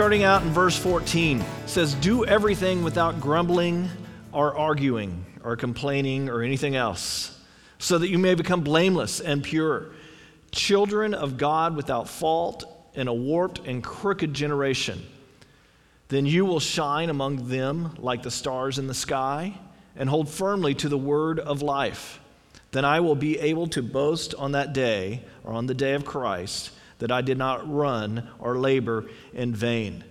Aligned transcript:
starting 0.00 0.24
out 0.24 0.40
in 0.40 0.48
verse 0.48 0.78
14, 0.78 1.44
says, 1.66 1.92
Do 1.96 2.24
everything 2.24 2.82
without 2.82 3.20
grumbling 3.20 3.86
or 4.32 4.56
arguing 4.56 5.26
or 5.44 5.56
complaining 5.56 6.30
or 6.30 6.40
anything 6.40 6.74
else, 6.74 7.38
so 7.78 7.98
that 7.98 8.08
you 8.08 8.16
may 8.16 8.34
become 8.34 8.62
blameless 8.62 9.20
and 9.20 9.42
pure, 9.42 9.90
children 10.52 11.12
of 11.12 11.36
God 11.36 11.76
without 11.76 12.08
fault 12.08 12.64
in 12.94 13.08
a 13.08 13.12
warped 13.12 13.58
and 13.66 13.84
crooked 13.84 14.32
generation. 14.32 15.06
Then 16.08 16.24
you 16.24 16.46
will 16.46 16.60
shine 16.60 17.10
among 17.10 17.50
them 17.50 17.94
like 17.98 18.22
the 18.22 18.30
stars 18.30 18.78
in 18.78 18.86
the 18.86 18.94
sky 18.94 19.52
and 19.96 20.08
hold 20.08 20.30
firmly 20.30 20.74
to 20.76 20.88
the 20.88 20.96
word 20.96 21.38
of 21.38 21.60
life. 21.60 22.20
Then 22.70 22.86
I 22.86 23.00
will 23.00 23.16
be 23.16 23.38
able 23.38 23.66
to 23.66 23.82
boast 23.82 24.34
on 24.36 24.52
that 24.52 24.72
day, 24.72 25.24
or 25.44 25.52
on 25.52 25.66
the 25.66 25.74
day 25.74 25.92
of 25.92 26.06
Christ, 26.06 26.70
that 27.00 27.10
I 27.10 27.20
did 27.20 27.36
not 27.36 27.70
run 27.70 28.28
or 28.38 28.58
labor 28.58 29.10
in 29.34 29.54
vain. 29.54 30.04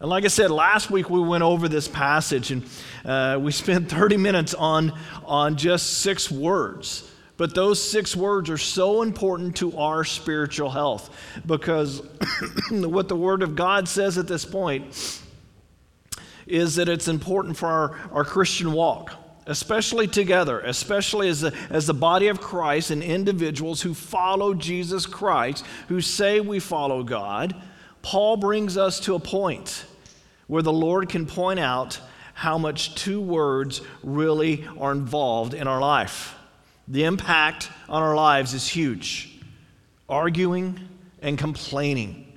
And 0.00 0.10
like 0.10 0.24
I 0.24 0.28
said, 0.28 0.50
last 0.50 0.90
week 0.90 1.08
we 1.08 1.20
went 1.20 1.42
over 1.42 1.66
this 1.66 1.88
passage 1.88 2.50
and 2.50 2.64
uh, 3.04 3.38
we 3.40 3.52
spent 3.52 3.88
30 3.88 4.18
minutes 4.18 4.52
on, 4.52 4.92
on 5.24 5.56
just 5.56 6.00
six 6.00 6.30
words. 6.30 7.10
But 7.36 7.54
those 7.54 7.82
six 7.82 8.14
words 8.14 8.48
are 8.50 8.58
so 8.58 9.02
important 9.02 9.56
to 9.56 9.76
our 9.76 10.04
spiritual 10.04 10.70
health 10.70 11.10
because 11.46 12.02
what 12.70 13.08
the 13.08 13.16
Word 13.16 13.42
of 13.42 13.56
God 13.56 13.88
says 13.88 14.18
at 14.18 14.28
this 14.28 14.44
point 14.44 15.20
is 16.46 16.76
that 16.76 16.88
it's 16.88 17.08
important 17.08 17.56
for 17.56 17.66
our, 17.66 17.98
our 18.12 18.24
Christian 18.24 18.72
walk, 18.72 19.12
especially 19.46 20.06
together, 20.06 20.60
especially 20.60 21.28
as 21.28 21.42
the, 21.42 21.54
as 21.70 21.86
the 21.86 21.94
body 21.94 22.28
of 22.28 22.40
Christ 22.40 22.90
and 22.90 23.02
individuals 23.02 23.82
who 23.82 23.94
follow 23.94 24.54
Jesus 24.54 25.06
Christ, 25.06 25.64
who 25.88 26.00
say 26.00 26.40
we 26.40 26.58
follow 26.58 27.02
God. 27.02 27.54
Paul 28.02 28.36
brings 28.36 28.76
us 28.76 29.00
to 29.00 29.14
a 29.14 29.20
point 29.20 29.84
where 30.46 30.62
the 30.62 30.72
Lord 30.72 31.08
can 31.08 31.26
point 31.26 31.60
out 31.60 32.00
how 32.34 32.58
much 32.58 32.94
two 32.94 33.20
words 33.20 33.80
really 34.02 34.66
are 34.78 34.92
involved 34.92 35.54
in 35.54 35.66
our 35.66 35.80
life. 35.80 36.34
The 36.88 37.04
impact 37.04 37.70
on 37.88 38.02
our 38.02 38.14
lives 38.14 38.54
is 38.54 38.66
huge 38.68 39.30
arguing 40.06 40.78
and 41.22 41.38
complaining. 41.38 42.30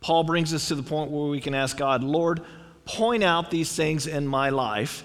Paul 0.00 0.22
brings 0.24 0.54
us 0.54 0.68
to 0.68 0.76
the 0.76 0.84
point 0.84 1.10
where 1.10 1.28
we 1.28 1.40
can 1.40 1.54
ask 1.54 1.76
God, 1.76 2.04
Lord, 2.04 2.42
point 2.84 3.22
out 3.24 3.50
these 3.50 3.74
things 3.74 4.06
in 4.06 4.26
my 4.26 4.50
life. 4.50 5.04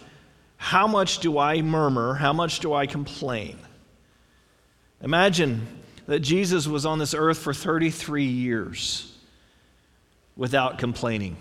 How 0.58 0.88
much 0.88 1.20
do 1.20 1.38
I 1.38 1.62
murmur? 1.62 2.16
How 2.16 2.34
much 2.34 2.60
do 2.60 2.74
I 2.74 2.88
complain? 2.88 3.58
Imagine 5.02 5.68
that 6.08 6.20
Jesus 6.20 6.68
was 6.68 6.86
on 6.86 7.00
this 7.00 7.14
earth 7.14 7.40
for 7.40 7.54
33 7.54 8.24
years 8.24 9.12
without 10.36 10.78
complaining. 10.78 11.38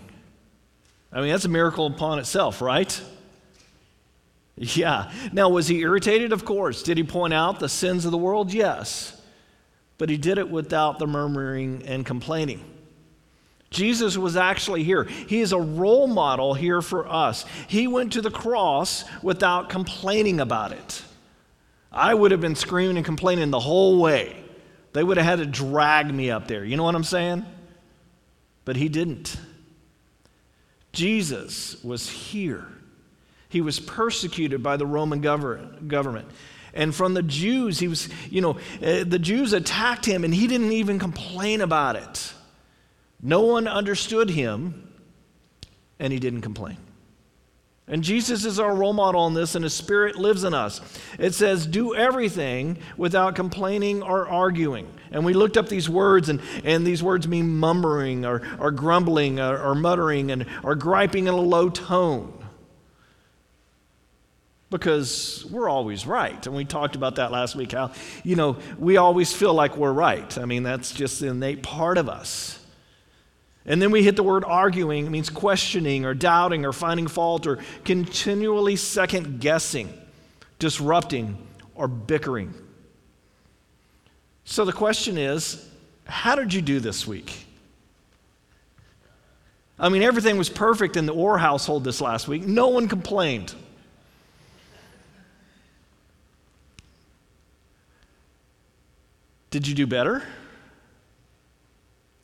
I 1.11 1.21
mean, 1.21 1.31
that's 1.31 1.45
a 1.45 1.49
miracle 1.49 1.87
upon 1.87 2.19
itself, 2.19 2.61
right? 2.61 3.01
Yeah. 4.57 5.11
Now, 5.31 5.49
was 5.49 5.67
he 5.67 5.79
irritated? 5.79 6.31
Of 6.31 6.45
course. 6.45 6.83
Did 6.83 6.97
he 6.97 7.03
point 7.03 7.33
out 7.33 7.59
the 7.59 7.69
sins 7.69 8.05
of 8.05 8.11
the 8.11 8.17
world? 8.17 8.53
Yes. 8.53 9.19
But 9.97 10.09
he 10.09 10.17
did 10.17 10.37
it 10.37 10.49
without 10.49 10.99
the 10.99 11.07
murmuring 11.07 11.83
and 11.85 12.05
complaining. 12.05 12.63
Jesus 13.69 14.17
was 14.17 14.37
actually 14.37 14.83
here. 14.83 15.03
He 15.03 15.41
is 15.41 15.51
a 15.51 15.59
role 15.59 16.07
model 16.07 16.53
here 16.53 16.81
for 16.81 17.07
us. 17.07 17.45
He 17.67 17.87
went 17.87 18.13
to 18.13 18.21
the 18.21 18.31
cross 18.31 19.03
without 19.21 19.69
complaining 19.69 20.39
about 20.39 20.71
it. 20.71 21.03
I 21.91 22.13
would 22.13 22.31
have 22.31 22.41
been 22.41 22.55
screaming 22.55 22.97
and 22.97 23.05
complaining 23.05 23.51
the 23.51 23.59
whole 23.59 23.99
way. 24.01 24.35
They 24.93 25.03
would 25.03 25.17
have 25.17 25.25
had 25.25 25.39
to 25.39 25.45
drag 25.45 26.13
me 26.13 26.31
up 26.31 26.47
there. 26.47 26.63
You 26.63 26.77
know 26.77 26.83
what 26.83 26.95
I'm 26.95 27.03
saying? 27.03 27.45
But 28.63 28.75
he 28.75 28.87
didn't. 28.87 29.37
Jesus 30.93 31.83
was 31.83 32.09
here. 32.09 32.65
He 33.49 33.61
was 33.61 33.79
persecuted 33.79 34.63
by 34.63 34.77
the 34.77 34.85
Roman 34.85 35.21
government. 35.21 36.27
And 36.73 36.93
from 36.93 37.13
the 37.13 37.23
Jews, 37.23 37.79
he 37.79 37.87
was, 37.87 38.09
you 38.29 38.41
know, 38.41 38.57
uh, 38.81 39.05
the 39.05 39.19
Jews 39.19 39.53
attacked 39.53 40.05
him 40.05 40.23
and 40.23 40.33
he 40.33 40.47
didn't 40.47 40.73
even 40.73 40.99
complain 40.99 41.61
about 41.61 41.95
it. 41.95 42.33
No 43.25 43.41
one 43.41 43.67
understood 43.67 44.29
him 44.29 44.93
and 45.97 46.13
he 46.13 46.19
didn't 46.19 46.41
complain. 46.41 46.77
And 47.87 48.03
Jesus 48.03 48.45
is 48.45 48.59
our 48.59 48.73
role 48.73 48.93
model 48.93 49.21
on 49.21 49.35
this, 49.35 49.53
and 49.53 49.63
His 49.63 49.73
Spirit 49.73 50.15
lives 50.15 50.43
in 50.43 50.55
us. 50.55 50.81
It 51.19 51.35
says, 51.35 51.67
do 51.67 51.93
everything 51.93 52.79
without 52.97 53.35
complaining 53.35 54.01
or 54.01 54.27
arguing. 54.27 54.91
And 55.11 55.23
we 55.23 55.33
looked 55.33 55.55
up 55.55 55.69
these 55.69 55.87
words, 55.87 56.29
and, 56.29 56.41
and 56.63 56.85
these 56.85 57.03
words 57.03 57.27
mean 57.27 57.47
murmuring 57.47 58.25
or, 58.25 58.41
or 58.59 58.71
grumbling 58.71 59.39
or, 59.39 59.59
or 59.59 59.75
muttering 59.75 60.31
and, 60.31 60.47
or 60.63 60.73
griping 60.73 61.27
in 61.27 61.35
a 61.35 61.37
low 61.37 61.69
tone. 61.69 62.33
Because 64.71 65.45
we're 65.51 65.69
always 65.69 66.07
right. 66.07 66.43
And 66.47 66.55
we 66.55 66.65
talked 66.65 66.95
about 66.95 67.17
that 67.17 67.31
last 67.31 67.55
week 67.55 67.73
how, 67.73 67.91
you 68.23 68.35
know, 68.35 68.57
we 68.79 68.97
always 68.97 69.31
feel 69.31 69.53
like 69.53 69.77
we're 69.77 69.93
right. 69.93 70.35
I 70.39 70.45
mean, 70.45 70.63
that's 70.63 70.91
just 70.91 71.19
the 71.19 71.27
innate 71.27 71.61
part 71.61 71.99
of 71.99 72.09
us. 72.09 72.64
And 73.65 73.81
then 73.81 73.91
we 73.91 74.03
hit 74.03 74.15
the 74.15 74.23
word 74.23 74.43
arguing. 74.43 75.07
It 75.07 75.09
means 75.09 75.29
questioning 75.29 76.05
or 76.05 76.13
doubting 76.13 76.65
or 76.65 76.73
finding 76.73 77.07
fault 77.07 77.47
or 77.47 77.59
continually 77.83 78.75
second 78.75 79.39
guessing, 79.39 79.91
disrupting, 80.59 81.37
or 81.73 81.87
bickering. 81.87 82.53
So 84.43 84.65
the 84.65 84.73
question 84.73 85.17
is 85.17 85.67
how 86.05 86.35
did 86.35 86.53
you 86.53 86.61
do 86.61 86.79
this 86.79 87.07
week? 87.07 87.45
I 89.77 89.89
mean, 89.89 90.03
everything 90.03 90.37
was 90.37 90.49
perfect 90.49 90.95
in 90.95 91.05
the 91.05 91.13
Orr 91.13 91.37
household 91.37 91.83
this 91.83 91.99
last 91.99 92.27
week. 92.27 92.43
No 92.43 92.69
one 92.69 92.87
complained. 92.87 93.53
Did 99.49 99.67
you 99.67 99.75
do 99.75 99.87
better? 99.87 100.23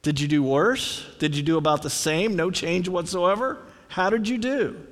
Did 0.01 0.19
you 0.19 0.27
do 0.27 0.41
worse? 0.41 1.05
Did 1.19 1.35
you 1.35 1.43
do 1.43 1.57
about 1.57 1.83
the 1.83 1.89
same? 1.89 2.35
No 2.35 2.49
change 2.49 2.89
whatsoever? 2.89 3.59
How 3.87 4.09
did 4.09 4.27
you 4.27 4.37
do? 4.37 4.87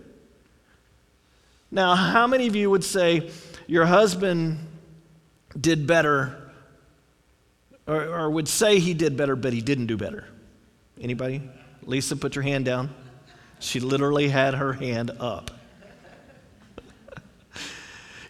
Now, 1.71 1.95
how 1.95 2.27
many 2.27 2.47
of 2.47 2.55
you 2.55 2.69
would 2.69 2.83
say 2.83 3.31
your 3.67 3.85
husband 3.85 4.59
did 5.59 5.87
better 5.87 6.51
or, 7.87 8.03
or 8.03 8.29
would 8.29 8.47
say 8.47 8.79
he 8.79 8.93
did 8.93 9.17
better, 9.17 9.35
but 9.35 9.53
he 9.53 9.61
didn't 9.61 9.87
do 9.87 9.97
better? 9.97 10.27
Anybody? 11.01 11.41
Lisa, 11.83 12.15
put 12.15 12.35
your 12.35 12.43
hand 12.43 12.65
down. 12.65 12.93
She 13.59 13.79
literally 13.79 14.29
had 14.29 14.53
her 14.53 14.73
hand 14.73 15.11
up. 15.19 15.51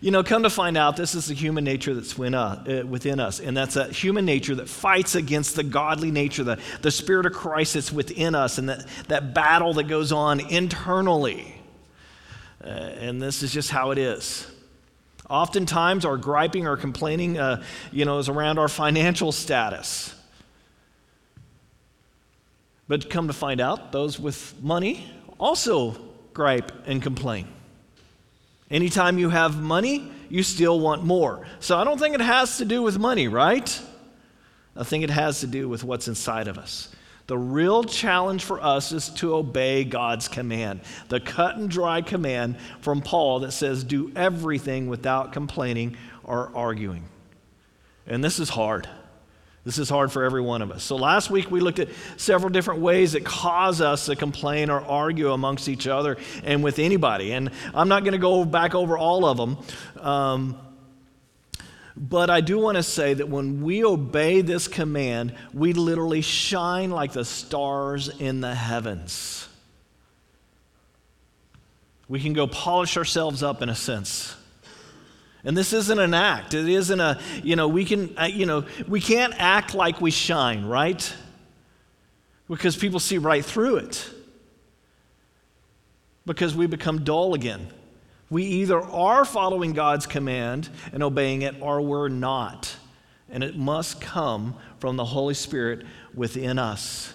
You 0.01 0.11
know, 0.11 0.23
come 0.23 0.43
to 0.43 0.49
find 0.49 0.77
out, 0.77 0.95
this 0.95 1.13
is 1.13 1.27
the 1.27 1.33
human 1.33 1.65
nature 1.65 1.93
that's 1.93 2.17
uh, 2.17 2.83
within 2.87 3.19
us, 3.19 3.41
and 3.41 3.55
that's 3.55 3.75
a 3.75 3.89
human 3.89 4.23
nature 4.23 4.55
that 4.55 4.69
fights 4.69 5.15
against 5.15 5.57
the 5.57 5.63
godly 5.63 6.09
nature, 6.09 6.45
the, 6.45 6.57
the 6.81 6.91
spirit 6.91 7.25
of 7.25 7.33
Christ 7.33 7.73
that's 7.73 7.91
within 7.91 8.33
us, 8.33 8.57
and 8.57 8.69
that, 8.69 8.85
that 9.09 9.33
battle 9.33 9.73
that 9.73 9.89
goes 9.89 10.13
on 10.13 10.39
internally. 10.39 11.53
Uh, 12.63 12.67
and 12.67 13.21
this 13.21 13.43
is 13.43 13.51
just 13.51 13.71
how 13.71 13.91
it 13.91 13.97
is. 13.97 14.49
Oftentimes, 15.29 16.05
our 16.05 16.15
griping 16.15 16.65
or 16.65 16.77
complaining, 16.77 17.37
uh, 17.37 17.61
you 17.91 18.05
know, 18.05 18.19
is 18.19 18.29
around 18.29 18.57
our 18.57 18.69
financial 18.69 19.33
status. 19.33 20.15
But 22.87 23.09
come 23.09 23.27
to 23.27 23.33
find 23.33 23.59
out, 23.59 23.91
those 23.91 24.17
with 24.17 24.55
money 24.61 25.11
also 25.37 25.91
gripe 26.33 26.71
and 26.85 27.03
complain. 27.03 27.47
Anytime 28.71 29.17
you 29.17 29.29
have 29.29 29.59
money, 29.59 30.11
you 30.29 30.43
still 30.43 30.79
want 30.79 31.03
more. 31.03 31.45
So 31.59 31.77
I 31.77 31.83
don't 31.83 31.97
think 31.97 32.15
it 32.15 32.21
has 32.21 32.57
to 32.57 32.65
do 32.65 32.81
with 32.81 32.99
money, 32.99 33.27
right? 33.27 33.81
I 34.75 34.83
think 34.83 35.03
it 35.03 35.09
has 35.09 35.39
to 35.39 35.47
do 35.47 35.67
with 35.67 35.83
what's 35.83 36.07
inside 36.07 36.47
of 36.47 36.57
us. 36.57 36.89
The 37.27 37.37
real 37.37 37.83
challenge 37.83 38.43
for 38.43 38.59
us 38.59 38.91
is 38.91 39.09
to 39.09 39.35
obey 39.35 39.83
God's 39.83 40.27
command, 40.27 40.81
the 41.09 41.19
cut 41.19 41.57
and 41.57 41.69
dry 41.69 42.01
command 42.01 42.57
from 42.81 43.01
Paul 43.01 43.41
that 43.41 43.51
says, 43.51 43.83
Do 43.83 44.11
everything 44.15 44.87
without 44.87 45.31
complaining 45.31 45.95
or 46.23 46.51
arguing. 46.55 47.03
And 48.07 48.23
this 48.23 48.39
is 48.39 48.49
hard. 48.49 48.89
This 49.69 49.77
is 49.77 49.87
hard 49.87 50.11
for 50.11 50.23
every 50.23 50.41
one 50.41 50.63
of 50.63 50.71
us. 50.71 50.81
So 50.81 50.95
last 50.95 51.29
week 51.29 51.51
we 51.51 51.59
looked 51.59 51.77
at 51.77 51.89
several 52.17 52.49
different 52.49 52.81
ways 52.81 53.11
that 53.11 53.23
cause 53.23 53.81
us 53.81 54.07
to 54.07 54.15
complain 54.15 54.71
or 54.71 54.81
argue 54.81 55.31
amongst 55.31 55.69
each 55.69 55.85
other 55.85 56.17
and 56.43 56.63
with 56.63 56.79
anybody. 56.79 57.33
And 57.33 57.51
I'm 57.75 57.87
not 57.87 58.01
going 58.03 58.13
to 58.13 58.17
go 58.17 58.45
back 58.45 58.73
over 58.73 58.97
all 58.97 59.27
of 59.27 59.37
them. 59.37 60.03
Um, 60.03 60.57
but 61.95 62.31
I 62.31 62.41
do 62.41 62.57
want 62.57 62.77
to 62.77 62.81
say 62.81 63.13
that 63.13 63.29
when 63.29 63.61
we 63.61 63.85
obey 63.85 64.41
this 64.41 64.67
command, 64.67 65.35
we 65.53 65.73
literally 65.73 66.21
shine 66.21 66.89
like 66.89 67.11
the 67.11 67.23
stars 67.23 68.09
in 68.09 68.41
the 68.41 68.55
heavens. 68.55 69.47
We 72.07 72.19
can 72.19 72.33
go 72.33 72.47
polish 72.47 72.97
ourselves 72.97 73.43
up 73.43 73.61
in 73.61 73.69
a 73.69 73.75
sense. 73.75 74.35
And 75.43 75.55
this 75.55 75.73
isn't 75.73 75.99
an 75.99 76.13
act. 76.13 76.53
It 76.53 76.67
isn't 76.67 76.99
a, 76.99 77.19
you 77.43 77.55
know, 77.55 77.67
we 77.67 77.85
can, 77.85 78.17
uh, 78.17 78.25
you 78.25 78.45
know, 78.45 78.65
we 78.87 78.99
can't 78.99 79.33
act 79.37 79.73
like 79.73 80.01
we 80.01 80.11
shine, 80.11 80.65
right? 80.65 81.13
because 82.49 82.75
people 82.75 82.99
see 82.99 83.17
right 83.17 83.45
through 83.45 83.77
it. 83.77 84.09
Because 86.25 86.55
we 86.55 86.65
become 86.67 87.03
dull 87.03 87.33
again. 87.35 87.67
We 88.29 88.43
either 88.43 88.81
are 88.81 89.23
following 89.23 89.73
God's 89.73 90.05
command 90.05 90.69
and 90.91 91.01
obeying 91.01 91.43
it, 91.43 91.55
or 91.61 91.81
we're 91.81 92.09
not. 92.09 92.75
And 93.29 93.43
it 93.43 93.55
must 93.55 94.01
come 94.01 94.55
from 94.79 94.97
the 94.97 95.05
Holy 95.05 95.33
Spirit 95.33 95.85
within 96.13 96.59
us. 96.59 97.13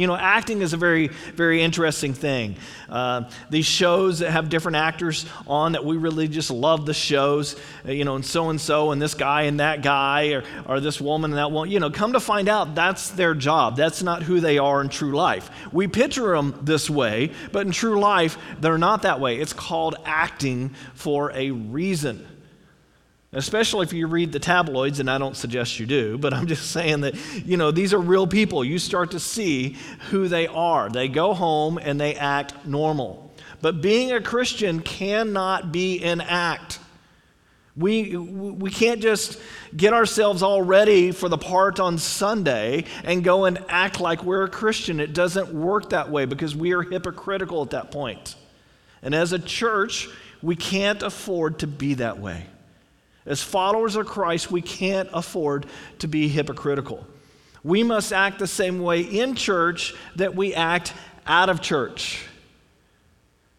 You 0.00 0.06
know, 0.06 0.16
acting 0.16 0.62
is 0.62 0.72
a 0.72 0.78
very, 0.78 1.08
very 1.08 1.60
interesting 1.60 2.14
thing. 2.14 2.56
Uh, 2.88 3.28
these 3.50 3.66
shows 3.66 4.20
that 4.20 4.30
have 4.30 4.48
different 4.48 4.76
actors 4.76 5.26
on 5.46 5.72
that 5.72 5.84
we 5.84 5.98
really 5.98 6.26
just 6.26 6.50
love 6.50 6.86
the 6.86 6.94
shows, 6.94 7.54
uh, 7.86 7.92
you 7.92 8.06
know, 8.06 8.14
and 8.14 8.24
so 8.24 8.48
and 8.48 8.58
so, 8.58 8.92
and 8.92 9.02
this 9.02 9.12
guy 9.12 9.42
and 9.42 9.60
that 9.60 9.82
guy, 9.82 10.28
or, 10.32 10.44
or 10.66 10.80
this 10.80 11.02
woman 11.02 11.32
and 11.32 11.38
that 11.38 11.52
one, 11.52 11.70
you 11.70 11.80
know, 11.80 11.90
come 11.90 12.14
to 12.14 12.20
find 12.20 12.48
out 12.48 12.74
that's 12.74 13.10
their 13.10 13.34
job. 13.34 13.76
That's 13.76 14.02
not 14.02 14.22
who 14.22 14.40
they 14.40 14.56
are 14.56 14.80
in 14.80 14.88
true 14.88 15.12
life. 15.12 15.50
We 15.70 15.86
picture 15.86 16.34
them 16.34 16.58
this 16.62 16.88
way, 16.88 17.32
but 17.52 17.66
in 17.66 17.72
true 17.72 18.00
life, 18.00 18.38
they're 18.58 18.78
not 18.78 19.02
that 19.02 19.20
way. 19.20 19.36
It's 19.36 19.52
called 19.52 19.96
acting 20.06 20.70
for 20.94 21.30
a 21.32 21.50
reason 21.50 22.26
especially 23.32 23.84
if 23.84 23.92
you 23.92 24.06
read 24.08 24.32
the 24.32 24.40
tabloids, 24.40 24.98
and 24.98 25.08
I 25.08 25.18
don't 25.18 25.36
suggest 25.36 25.78
you 25.78 25.86
do, 25.86 26.18
but 26.18 26.34
I'm 26.34 26.46
just 26.46 26.70
saying 26.72 27.02
that, 27.02 27.14
you 27.46 27.56
know, 27.56 27.70
these 27.70 27.94
are 27.94 27.98
real 27.98 28.26
people. 28.26 28.64
You 28.64 28.78
start 28.78 29.12
to 29.12 29.20
see 29.20 29.76
who 30.10 30.26
they 30.26 30.48
are. 30.48 30.88
They 30.88 31.06
go 31.06 31.32
home 31.32 31.78
and 31.78 32.00
they 32.00 32.16
act 32.16 32.66
normal. 32.66 33.32
But 33.60 33.82
being 33.82 34.10
a 34.12 34.20
Christian 34.20 34.80
cannot 34.80 35.70
be 35.70 36.02
an 36.02 36.20
act. 36.20 36.80
We, 37.76 38.16
we 38.16 38.70
can't 38.70 39.00
just 39.00 39.40
get 39.76 39.92
ourselves 39.92 40.42
all 40.42 40.60
ready 40.60 41.12
for 41.12 41.28
the 41.28 41.38
part 41.38 41.78
on 41.78 41.98
Sunday 41.98 42.84
and 43.04 43.22
go 43.22 43.44
and 43.44 43.64
act 43.68 44.00
like 44.00 44.24
we're 44.24 44.42
a 44.42 44.50
Christian. 44.50 44.98
It 44.98 45.14
doesn't 45.14 45.54
work 45.54 45.90
that 45.90 46.10
way 46.10 46.24
because 46.24 46.56
we 46.56 46.72
are 46.72 46.82
hypocritical 46.82 47.62
at 47.62 47.70
that 47.70 47.92
point. 47.92 48.34
And 49.02 49.14
as 49.14 49.32
a 49.32 49.38
church, 49.38 50.08
we 50.42 50.56
can't 50.56 51.02
afford 51.02 51.60
to 51.60 51.68
be 51.68 51.94
that 51.94 52.18
way. 52.18 52.46
As 53.26 53.42
followers 53.42 53.96
of 53.96 54.06
Christ, 54.06 54.50
we 54.50 54.62
can't 54.62 55.08
afford 55.12 55.66
to 55.98 56.08
be 56.08 56.28
hypocritical. 56.28 57.06
We 57.62 57.82
must 57.82 58.12
act 58.12 58.38
the 58.38 58.46
same 58.46 58.80
way 58.80 59.02
in 59.02 59.34
church 59.34 59.94
that 60.16 60.34
we 60.34 60.54
act 60.54 60.94
out 61.26 61.50
of 61.50 61.60
church. 61.60 62.24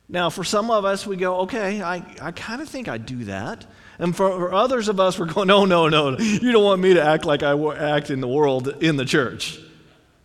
Now, 0.09 0.29
for 0.29 0.43
some 0.43 0.69
of 0.71 0.83
us, 0.83 1.07
we 1.07 1.15
go, 1.15 1.41
okay, 1.41 1.81
I, 1.81 2.03
I 2.21 2.31
kind 2.31 2.61
of 2.61 2.67
think 2.67 2.89
I 2.89 2.97
do 2.97 3.25
that. 3.25 3.65
And 3.97 4.15
for, 4.15 4.31
for, 4.31 4.53
others 4.53 4.89
of 4.89 4.99
us, 4.99 5.17
we're 5.17 5.27
going, 5.27 5.47
no, 5.47 5.65
no, 5.65 5.87
no, 5.87 6.17
you 6.17 6.51
don't 6.51 6.63
want 6.63 6.81
me 6.81 6.95
to 6.95 7.01
act 7.01 7.23
like 7.23 7.43
I 7.43 7.53
act 7.75 8.09
in 8.09 8.19
the 8.19 8.27
world 8.27 8.67
in 8.81 8.97
the 8.97 9.05
church. 9.05 9.59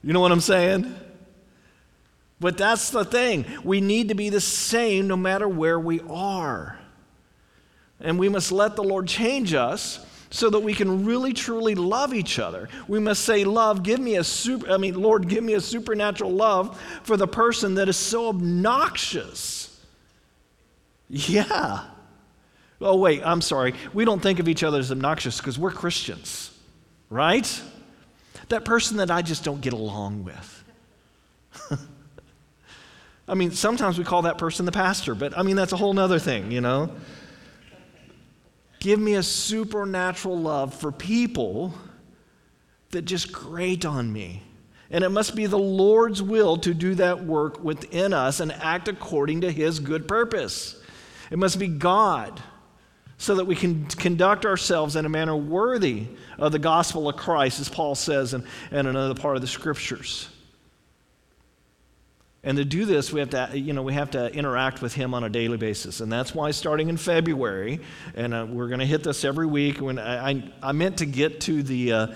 You 0.03 0.13
know 0.13 0.21
what 0.21 0.33
I'm 0.33 0.41
saying? 0.41 0.93
But 2.41 2.59
that's 2.59 2.91
the 2.91 3.05
thing. 3.05 3.45
We 3.63 3.81
need 3.81 4.09
to 4.09 4.15
be 4.15 4.29
the 4.29 4.41
same 4.41 5.09
no 5.09 5.17
matter 5.17 5.49
where 5.49 5.79
we 5.79 6.01
are. 6.09 6.79
And 8.01 8.19
we 8.19 8.29
must 8.29 8.53
let 8.53 8.77
the 8.77 8.85
Lord 8.85 9.09
change 9.09 9.55
us 9.55 10.05
so 10.31 10.51
that 10.51 10.61
we 10.61 10.75
can 10.75 11.05
really 11.07 11.33
truly 11.33 11.75
love 11.75 12.13
each 12.13 12.39
other. 12.39 12.69
We 12.89 12.99
must 12.99 13.25
say, 13.25 13.45
Love, 13.45 13.83
give 13.83 14.01
me 14.01 14.17
a 14.17 14.25
super, 14.25 14.71
I 14.71 14.77
mean, 14.77 15.01
Lord, 15.01 15.29
give 15.29 15.43
me 15.43 15.55
a 15.55 15.61
supernatural 15.61 16.31
love 16.31 16.81
for 17.05 17.17
the 17.17 17.27
person 17.27 17.77
that 17.77 17.89
is 17.89 17.97
so 17.97 18.29
obnoxious. 18.29 19.81
Yeah. 21.09 21.85
Oh, 22.81 22.97
wait, 22.97 23.23
I'm 23.25 23.41
sorry. 23.41 23.75
We 23.95 24.05
don't 24.05 24.21
think 24.21 24.39
of 24.39 24.49
each 24.49 24.63
other 24.63 24.79
as 24.79 24.93
obnoxious 24.93 25.39
because 25.39 25.59
we're 25.59 25.71
Christians, 25.71 26.53
right? 27.09 27.63
That 28.49 28.65
person 28.65 28.99
that 28.99 29.11
I 29.11 29.23
just 29.23 29.45
don't 29.45 29.61
get 29.61 29.73
along 29.73 30.25
with. 30.25 30.65
I 33.29 33.35
mean, 33.35 33.53
sometimes 33.53 33.99
we 33.99 34.05
call 34.05 34.23
that 34.23 34.39
person 34.39 34.67
the 34.67 34.73
pastor, 34.73 35.15
but 35.15 35.37
I 35.39 35.43
mean, 35.43 35.57
that's 35.57 35.73
a 35.73 35.77
whole 35.77 35.99
other 35.99 36.19
thing, 36.19 36.53
you 36.53 36.61
know? 36.61 36.91
Give 38.87 39.01
me 39.01 39.17
a 39.17 39.23
supernatural 39.25 40.39
love 40.39 40.73
for 40.73 40.93
people 40.93 41.75
that 42.91 43.03
just 43.03 43.33
grate 43.33 43.85
on 43.85 44.13
me. 44.13 44.45
And 44.93 45.03
it 45.03 45.09
must 45.09 45.35
be 45.35 45.47
the 45.47 45.59
Lord's 45.59 46.23
will 46.23 46.57
to 46.59 46.73
do 46.73 46.95
that 46.95 47.25
work 47.25 47.65
within 47.65 48.13
us 48.13 48.39
and 48.39 48.53
act 48.53 48.87
according 48.87 49.41
to 49.41 49.51
His 49.51 49.81
good 49.81 50.07
purpose. 50.07 50.81
It 51.33 51.39
must 51.41 51.59
be 51.59 51.67
God 51.67 52.41
so 53.19 53.35
that 53.35 53.47
we 53.47 53.57
can 53.57 53.87
conduct 53.87 54.47
ourselves 54.47 54.95
in 54.95 55.05
a 55.05 55.09
manner 55.09 55.37
worthy 55.37 56.07
of 56.39 56.53
the 56.53 56.61
gospel 56.61 57.09
of 57.09 57.17
Christ, 57.17 57.59
as 57.59 57.69
Paul 57.69 57.97
says 57.97 58.35
in, 58.35 58.47
in 58.71 58.87
another 58.87 59.21
part 59.21 59.35
of 59.35 59.43
the 59.43 59.49
scriptures. 59.49 60.29
And 62.47 62.57
to 62.59 62.65
do 62.65 62.85
this, 62.85 63.13
we 63.13 63.19
have 63.19 63.31
to, 63.31 63.59
you 63.59 63.73
know, 63.73 63.83
we 63.83 63.93
have 63.95 64.13
to 64.13 64.33
interact 64.33 64.81
with 64.81 64.95
him 64.95 65.15
on 65.15 65.25
a 65.25 65.29
daily 65.29 65.57
basis. 65.57 66.01
And 66.01 66.13
that's 66.13 66.33
why 66.33 66.53
starting 66.53 66.89
in 66.89 66.97
February, 66.97 67.81
and 68.15 68.33
uh, 68.33 68.47
we're 68.49 68.69
going 68.69 68.79
to 68.79 68.87
hit 68.87 69.03
this 69.03 69.25
every 69.25 69.49
week. 69.49 69.81
When 69.81 69.99
I, 69.99 70.31
I, 70.31 70.53
I 70.63 70.71
meant 70.71 70.99
to 70.99 71.07
get 71.07 71.41
to 71.41 71.65
the, 71.65 71.93
uh, 71.93 72.07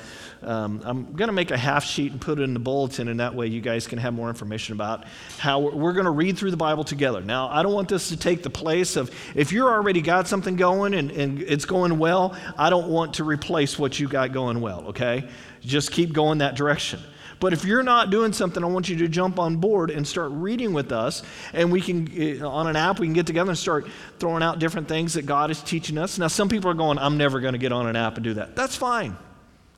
um, 0.42 0.82
I'm 0.84 1.12
going 1.14 1.26
to 1.26 1.32
make 1.32 1.50
a 1.50 1.56
half 1.56 1.84
sheet 1.84 2.12
and 2.12 2.20
put 2.20 2.38
it 2.38 2.42
in 2.42 2.54
the 2.54 2.60
bulletin, 2.60 3.08
and 3.08 3.18
that 3.18 3.34
way 3.34 3.48
you 3.48 3.60
guys 3.60 3.88
can 3.88 3.98
have 3.98 4.14
more 4.14 4.28
information 4.28 4.74
about 4.74 5.04
how 5.36 5.58
we're, 5.58 5.74
we're 5.74 5.92
going 5.94 6.04
to 6.04 6.12
read 6.12 6.38
through 6.38 6.52
the 6.52 6.56
Bible 6.56 6.84
together. 6.84 7.20
Now, 7.20 7.48
I 7.48 7.64
don't 7.64 7.74
want 7.74 7.88
this 7.88 8.10
to 8.10 8.16
take 8.16 8.44
the 8.44 8.50
place 8.50 8.94
of, 8.94 9.10
if 9.34 9.50
you're 9.50 9.68
already 9.68 10.00
got 10.00 10.28
something 10.28 10.54
going 10.54 10.94
and, 10.94 11.10
and 11.10 11.42
it's 11.42 11.64
going 11.64 11.98
well, 11.98 12.36
I 12.56 12.70
don't 12.70 12.86
want 12.86 13.14
to 13.14 13.24
replace 13.24 13.80
what 13.80 13.98
you 13.98 14.06
got 14.06 14.32
going 14.32 14.60
well, 14.60 14.90
okay? 14.90 15.28
Just 15.60 15.90
keep 15.90 16.12
going 16.12 16.38
that 16.38 16.54
direction. 16.54 17.00
But 17.40 17.54
if 17.54 17.64
you're 17.64 17.82
not 17.82 18.10
doing 18.10 18.34
something, 18.34 18.62
I 18.62 18.66
want 18.66 18.90
you 18.90 18.96
to 18.98 19.08
jump 19.08 19.38
on 19.38 19.56
board 19.56 19.90
and 19.90 20.06
start 20.06 20.30
reading 20.32 20.74
with 20.74 20.92
us. 20.92 21.22
And 21.54 21.72
we 21.72 21.80
can, 21.80 22.08
eh, 22.14 22.40
on 22.42 22.66
an 22.66 22.76
app, 22.76 23.00
we 23.00 23.06
can 23.06 23.14
get 23.14 23.26
together 23.26 23.50
and 23.50 23.58
start 23.58 23.88
throwing 24.18 24.42
out 24.42 24.58
different 24.58 24.88
things 24.88 25.14
that 25.14 25.24
God 25.24 25.50
is 25.50 25.62
teaching 25.62 25.96
us. 25.96 26.18
Now, 26.18 26.28
some 26.28 26.50
people 26.50 26.70
are 26.70 26.74
going, 26.74 26.98
I'm 26.98 27.16
never 27.16 27.40
going 27.40 27.54
to 27.54 27.58
get 27.58 27.72
on 27.72 27.86
an 27.86 27.96
app 27.96 28.16
and 28.16 28.24
do 28.24 28.34
that. 28.34 28.54
That's 28.54 28.76
fine. 28.76 29.16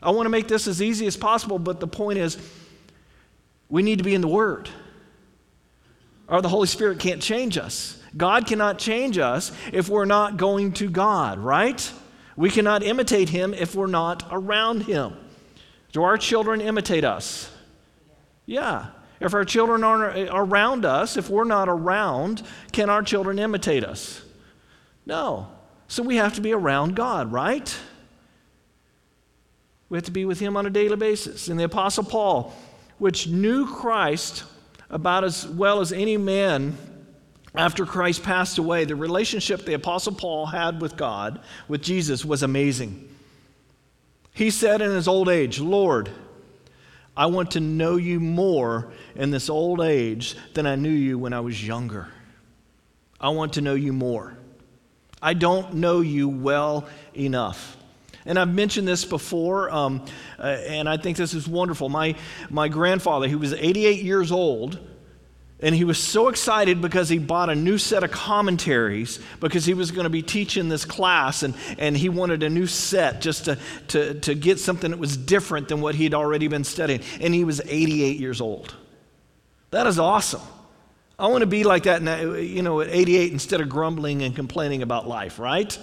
I 0.03 0.11
want 0.11 0.27
to 0.27 0.31
make 0.31 0.49
this 0.49 0.67
as 0.67 0.83
easy 0.83 1.07
as 1.07 1.17
possible, 1.17 1.61
but 1.61 1.79
the 1.79 1.87
point 1.87 2.19
is, 2.19 2.37
we 3.69 3.83
need 3.83 3.99
to 3.99 4.05
be 4.05 4.15
in 4.15 4.21
the 4.21 4.29
Word. 4.29 4.69
Or 6.27 6.43
the 6.43 6.49
Holy 6.49 6.67
Spirit 6.67 6.99
can't 6.99 7.23
change 7.23 7.57
us. 7.57 8.03
God 8.17 8.47
cannot 8.47 8.79
change 8.79 9.19
us 9.19 9.53
if 9.73 9.89
we're 9.89 10.05
not 10.05 10.37
going 10.37 10.73
to 10.75 10.91
God, 10.91 11.39
right? 11.39 11.93
We 12.37 12.51
cannot 12.51 12.83
imitate 12.83 13.29
Him 13.29 13.55
if 13.55 13.77
we're 13.77 13.87
not 13.87 14.27
around 14.33 14.83
Him. 14.83 15.15
Do 15.93 16.03
our 16.03 16.17
children 16.17 16.61
imitate 16.61 17.05
us? 17.05 17.51
Yeah. 18.47 18.87
If 19.21 19.35
our 19.35 19.45
children 19.45 19.85
aren't 19.85 20.31
around 20.31 20.85
us, 20.85 21.17
if 21.17 21.31
we're 21.31 21.45
not 21.45 21.69
around, 21.69 22.43
can 22.73 22.91
our 22.91 23.03
children 23.03 23.39
imitate 23.39 23.85
us? 23.85 24.23
No. 25.07 25.49
So 25.87 26.03
we 26.03 26.17
have 26.17 26.35
to 26.35 26.41
be 26.41 26.53
around 26.53 26.97
God, 26.97 27.31
right? 27.31 27.79
We 29.91 29.99
have 29.99 30.05
to 30.07 30.11
be 30.11 30.25
with 30.25 30.41
Him 30.41 30.57
on 30.57 30.67
a 30.67 30.71
daily 30.71 30.97
basis. 30.97 31.49
And 31.49 31.61
the 31.61 31.65
Apostle 31.65 32.05
Paul, 32.05 32.55
which 32.99 33.29
knew 33.29 33.67
Christ 33.67 34.45
about 34.89 35.23
as 35.23 35.47
well 35.47 35.81
as 35.81 35.93
any 35.93 36.17
man 36.17 36.77
after 37.55 37.85
Christ 37.85 38.23
passed 38.23 38.57
away, 38.57 38.87
the 38.87 38.97
relationship 38.97 39.67
the 39.67 39.75
Apostle 39.75 40.15
Paul 40.15 40.47
had 40.47 40.81
with 40.81 40.97
God, 40.97 41.41
with 41.69 41.83
Jesus, 41.83 42.25
was 42.25 42.43
amazing. 42.43 43.12
He 44.33 44.51
said 44.51 44.81
in 44.81 44.91
his 44.91 45.09
old 45.09 45.29
age, 45.29 45.61
Lord, 45.61 46.11
I 47.17 47.27
want 47.27 47.53
to 47.53 47.61
know 47.61 47.97
you 47.97 48.19
more 48.19 48.93
in 49.15 49.31
this 49.31 49.51
old 49.51 49.81
age 49.81 50.35
than 50.55 50.67
I 50.67 50.77
knew 50.77 50.91
you 50.91 51.19
when 51.19 51.33
I 51.33 51.41
was 51.41 51.67
younger. 51.67 52.09
I 53.21 53.29
want 53.29 53.55
to 53.55 53.61
know 53.61 53.75
you 53.75 53.93
more. 53.93 54.37
I 55.21 55.35
don't 55.35 55.75
know 55.75 56.01
you 56.01 56.29
well 56.29 56.89
enough. 57.15 57.77
And 58.25 58.39
I've 58.39 58.53
mentioned 58.53 58.89
this 58.89 59.05
before, 59.05 59.71
um, 59.71 60.05
uh, 60.39 60.43
and 60.43 60.89
I 60.89 60.97
think 60.97 61.17
this 61.17 61.35
is 61.35 61.47
wonderful. 61.47 61.89
My, 61.89 62.15
my 62.51 62.69
grandfather, 62.69 63.29
who 63.29 63.39
was 63.39 63.53
88 63.53 64.03
years 64.03 64.33
old, 64.33 64.79
and 65.63 65.75
he 65.75 65.85
was 65.85 65.97
so 65.97 66.29
excited 66.29 66.81
because 66.81 67.09
he 67.09 67.19
bought 67.19 67.49
a 67.49 67.55
new 67.55 67.79
set 67.79 68.03
of 68.03 68.11
commentaries 68.11 69.21
because 69.39 69.65
he 69.65 69.75
was 69.75 69.93
going 69.93 70.05
to 70.05 70.11
be 70.11 70.21
teaching 70.21 70.69
this 70.69 70.85
class 70.85 71.45
and, 71.45 71.55
and 71.79 71.97
he 71.97 72.09
wanted 72.09 72.43
a 72.43 72.51
new 72.51 72.67
set 72.67 73.21
just 73.21 73.45
to, 73.45 73.57
to, 73.89 74.15
to 74.21 74.35
get 74.35 74.59
something 74.59 74.91
that 74.91 74.99
was 74.99 75.17
different 75.17 75.69
than 75.69 75.81
what 75.81 75.95
he'd 75.95 76.15
already 76.15 76.49
been 76.49 76.65
studying. 76.65 77.01
And 77.21 77.33
he 77.33 77.45
was 77.45 77.61
88 77.65 78.19
years 78.19 78.41
old. 78.41 78.75
That 79.71 79.87
is 79.87 80.01
awesome. 80.01 80.43
I 81.17 81.29
want 81.29 81.43
to 81.43 81.47
be 81.47 81.63
like 81.63 81.85
that, 81.85 82.03
now, 82.03 82.33
you 82.35 82.63
know, 82.63 82.81
at 82.81 82.89
88 82.89 83.33
instead 83.33 83.61
of 83.61 83.69
grumbling 83.69 84.23
and 84.23 84.35
complaining 84.35 84.83
about 84.83 85.07
life, 85.07 85.39
right? 85.39 85.79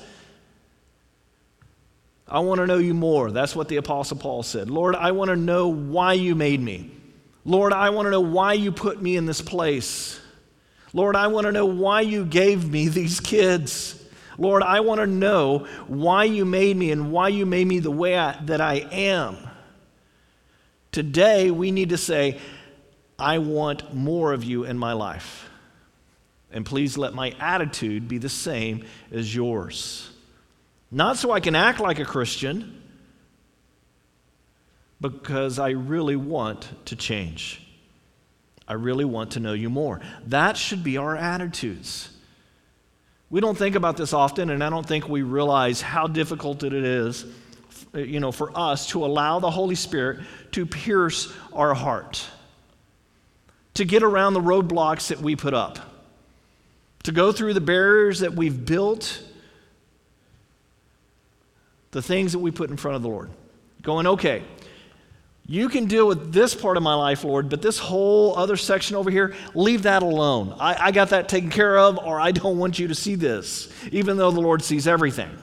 I 2.27 2.41
want 2.41 2.59
to 2.59 2.67
know 2.67 2.77
you 2.77 2.93
more. 2.93 3.31
That's 3.31 3.55
what 3.55 3.69
the 3.69 3.77
Apostle 3.77 4.17
Paul 4.17 4.43
said. 4.43 4.69
Lord, 4.69 4.95
I 4.95 5.12
want 5.12 5.29
to 5.29 5.38
know 5.38 5.69
why 5.69 6.13
you 6.13 6.36
made 6.36 6.59
me. 6.59 6.91
Lord, 7.46 7.74
I 7.74 7.89
want 7.89 8.05
to 8.05 8.12
know 8.12 8.22
why 8.22 8.53
you 8.53 8.72
put 8.72 9.01
me 9.01 9.15
in 9.15 9.25
this 9.25 9.41
place. 9.41 10.19
Lord, 10.93 11.15
I 11.15 11.27
want 11.27 11.46
to 11.46 11.51
know 11.51 11.65
why 11.65 12.01
you 12.01 12.25
gave 12.25 12.69
me 12.69 12.88
these 12.89 13.19
kids. 13.19 13.96
Lord, 14.38 14.63
I 14.63 14.79
want 14.79 15.01
to 15.01 15.08
know 15.08 15.67
why 15.88 16.24
you 16.24 16.46
made 16.46 16.77
me 16.77 16.91
and 16.91 17.12
why 17.12 17.27
you 17.27 17.46
made 17.46 17.67
me 17.67 17.79
the 17.79 17.91
way 17.91 18.17
I, 18.17 18.39
that 18.46 18.62
I 18.62 18.75
am. 18.91 19.38
Today, 20.91 21.51
we 21.51 21.72
need 21.72 21.89
to 21.89 21.98
say, 21.98 22.39
I 23.17 23.39
want 23.39 23.93
more 23.93 24.31
of 24.34 24.43
you 24.43 24.63
in 24.63 24.77
my 24.77 24.93
life. 24.93 25.50
And 26.51 26.65
please 26.65 26.98
let 26.98 27.13
my 27.13 27.36
attitude 27.39 28.08
be 28.08 28.17
the 28.17 28.29
same 28.29 28.86
as 29.12 29.36
yours. 29.36 30.10
Not 30.89 31.17
so 31.17 31.31
I 31.31 31.39
can 31.41 31.53
act 31.53 31.79
like 31.79 32.00
a 32.00 32.05
Christian, 32.05 32.78
because 35.01 35.60
I 35.60 35.70
really 35.70 36.15
want 36.15 36.70
to 36.86 36.96
change. 36.96 37.65
I 38.68 38.74
really 38.74 39.06
want 39.06 39.32
to 39.32 39.39
know 39.39 39.53
you 39.53 39.70
more. 39.70 40.01
That 40.27 40.58
should 40.58 40.84
be 40.84 40.98
our 40.98 41.15
attitudes. 41.15 42.10
We 43.29 43.41
don't 43.41 43.58
think 43.58 43.75
about 43.75 43.98
this 43.98 44.13
often, 44.13 44.50
and 44.50 44.63
I 44.63 44.70
don't 44.70 44.86
think 44.86 45.08
we 45.08 45.22
realize 45.22 45.82
how 45.82 46.08
difficult 46.08 46.63
it 46.63 46.74
is, 46.74 47.25
you 47.94 48.20
know, 48.20 48.32
for 48.32 48.56
us 48.58 48.88
to 48.89 49.06
allow 49.06 49.39
the 49.39 49.51
Holy 49.51 49.75
Spirit 49.75 50.20
to 50.51 50.65
pierce 50.65 51.32
our 51.53 51.74
heart, 51.74 52.27
to 53.75 53.86
get 53.86 54.03
around 54.03 54.34
the 54.34 54.41
roadblocks 54.41 55.08
that 55.08 55.22
we 55.22 55.36
put 55.36 55.53
up, 55.53 55.79
to 57.03 57.12
go 57.12 57.32
through 57.32 57.53
the 57.53 57.62
barriers 57.62 58.20
that 58.20 58.34
we've 58.34 58.65
built, 58.65 59.24
the 61.91 62.01
things 62.01 62.34
that 62.34 62.39
we 62.39 62.51
put 62.51 62.70
in 62.70 62.77
front 62.77 62.96
of 62.96 63.01
the 63.01 63.10
Lord. 63.10 63.29
Going, 63.82 64.06
okay, 64.06 64.44
you 65.50 65.68
can 65.68 65.86
deal 65.86 66.08
with 66.08 66.32
this 66.32 66.53
part 66.53 66.77
of 66.77 66.84
my 66.84 66.94
life, 66.94 67.24
Lord, 67.24 67.50
but 67.50 67.60
this 67.60 67.79
whole 67.79 68.38
other 68.38 68.56
section 68.56 68.96
over 68.96 69.10
here, 69.10 69.34
leave 69.56 69.82
that 69.82 70.03
alone. 70.03 70.56
I, 70.60 70.75
I, 70.75 70.91
got 70.91 71.10
that 71.10 71.27
taken 71.27 71.50
care 71.50 71.75
of, 71.75 71.98
or 71.98 72.22
I 72.22 72.32
don't 72.32 72.60
want 72.60 72.77
you 72.77 72.89
to 72.89 72.94
see 72.94 73.15
this, 73.15 73.68
even 73.91 74.15
though 74.18 74.29
the 74.29 74.41
Lord 74.41 74.63
sees 74.63 74.88
everything. 74.88 75.36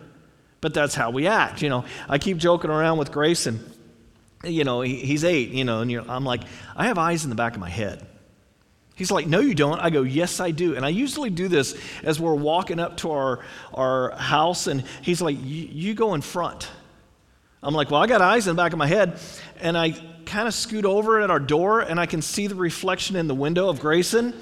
But 0.60 0.74
that's 0.74 0.94
how 0.94 1.10
we 1.10 1.26
act. 1.26 1.60
You 1.60 1.70
know, 1.70 1.84
I 2.08 2.18
keep 2.18 2.38
joking 2.38 2.70
around 2.70 2.98
with 2.98 3.10
Grayson. 3.10 3.58
you 4.44 4.62
know, 4.62 4.80
he, 4.80 4.94
he's 4.94 5.24
eight, 5.24 5.50
you 5.50 5.64
know, 5.64 5.80
and 5.80 5.92
I'm 6.08 6.24
like, 6.24 6.42
I 6.76 6.86
have 6.86 6.98
eyes 6.98 7.24
in 7.24 7.30
the 7.30 7.36
back 7.36 7.54
of 7.54 7.60
my 7.60 7.68
head. 7.68 8.06
He's 8.94 9.10
like, 9.10 9.26
No, 9.26 9.40
you 9.40 9.56
don't. 9.56 9.80
I 9.80 9.90
go, 9.90 10.02
Yes, 10.02 10.38
I 10.38 10.52
do. 10.52 10.76
And 10.76 10.86
I 10.86 10.90
usually 10.90 11.30
do 11.30 11.48
this 11.48 11.76
as 12.04 12.20
we're 12.20 12.32
walking 12.32 12.78
up 12.78 12.98
to 12.98 13.10
our, 13.10 13.44
our 13.74 14.12
house, 14.12 14.68
and 14.68 14.84
he's 15.02 15.20
like, 15.20 15.36
You 15.40 15.94
go 15.94 16.14
in 16.14 16.20
front. 16.20 16.68
I'm 17.62 17.74
like, 17.74 17.90
well, 17.90 18.02
I 18.02 18.06
got 18.06 18.20
eyes 18.20 18.46
in 18.46 18.54
the 18.54 18.62
back 18.62 18.72
of 18.72 18.78
my 18.78 18.86
head. 18.86 19.18
And 19.60 19.76
I 19.76 19.90
kind 20.26 20.48
of 20.48 20.54
scoot 20.54 20.84
over 20.84 21.20
at 21.20 21.30
our 21.30 21.40
door 21.40 21.80
and 21.80 21.98
I 21.98 22.06
can 22.06 22.20
see 22.20 22.46
the 22.46 22.54
reflection 22.54 23.16
in 23.16 23.26
the 23.26 23.34
window 23.34 23.68
of 23.68 23.80
Grayson. 23.80 24.34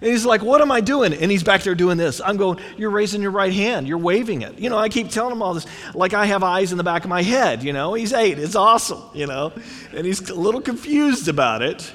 And 0.00 0.10
he's 0.10 0.26
like, 0.26 0.42
What 0.42 0.60
am 0.60 0.70
I 0.70 0.80
doing? 0.80 1.14
And 1.14 1.30
he's 1.30 1.42
back 1.42 1.62
there 1.62 1.74
doing 1.74 1.96
this. 1.96 2.20
I'm 2.20 2.36
going, 2.36 2.58
You're 2.76 2.90
raising 2.90 3.22
your 3.22 3.30
right 3.30 3.52
hand. 3.52 3.88
You're 3.88 3.98
waving 3.98 4.42
it. 4.42 4.58
You 4.58 4.68
know, 4.68 4.76
I 4.76 4.88
keep 4.88 5.08
telling 5.08 5.32
him 5.32 5.42
all 5.42 5.54
this, 5.54 5.66
like 5.94 6.12
I 6.12 6.26
have 6.26 6.42
eyes 6.42 6.72
in 6.72 6.78
the 6.78 6.84
back 6.84 7.04
of 7.04 7.08
my 7.08 7.22
head. 7.22 7.62
You 7.62 7.72
know, 7.72 7.94
he's 7.94 8.12
eight. 8.12 8.38
It's 8.38 8.56
awesome, 8.56 9.02
you 9.14 9.26
know. 9.26 9.52
And 9.94 10.06
he's 10.06 10.28
a 10.28 10.34
little 10.34 10.60
confused 10.60 11.28
about 11.28 11.62
it. 11.62 11.90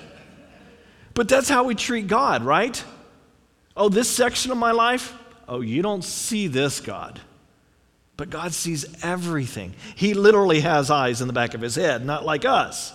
But 1.14 1.28
that's 1.28 1.50
how 1.50 1.66
we 1.66 1.76
treat 1.76 2.08
God, 2.08 2.44
right? 2.44 2.84
Oh, 3.76 3.90
this 3.90 4.10
section 4.10 4.52
of 4.52 4.58
my 4.58 4.72
life? 4.72 5.14
Oh, 5.48 5.62
you 5.62 5.82
don't 5.82 6.04
see 6.04 6.48
this, 6.48 6.80
God. 6.80 7.20
But 8.18 8.30
God 8.30 8.54
sees 8.54 8.86
everything. 9.04 9.74
He 9.96 10.14
literally 10.14 10.62
has 10.62 10.92
eyes 10.92 11.22
in 11.22 11.28
the 11.28 11.34
back 11.34 11.54
of 11.54 11.62
his 11.62 11.76
head, 11.76 12.06
not 12.06 12.26
like 12.26 12.46
us. 12.46 12.94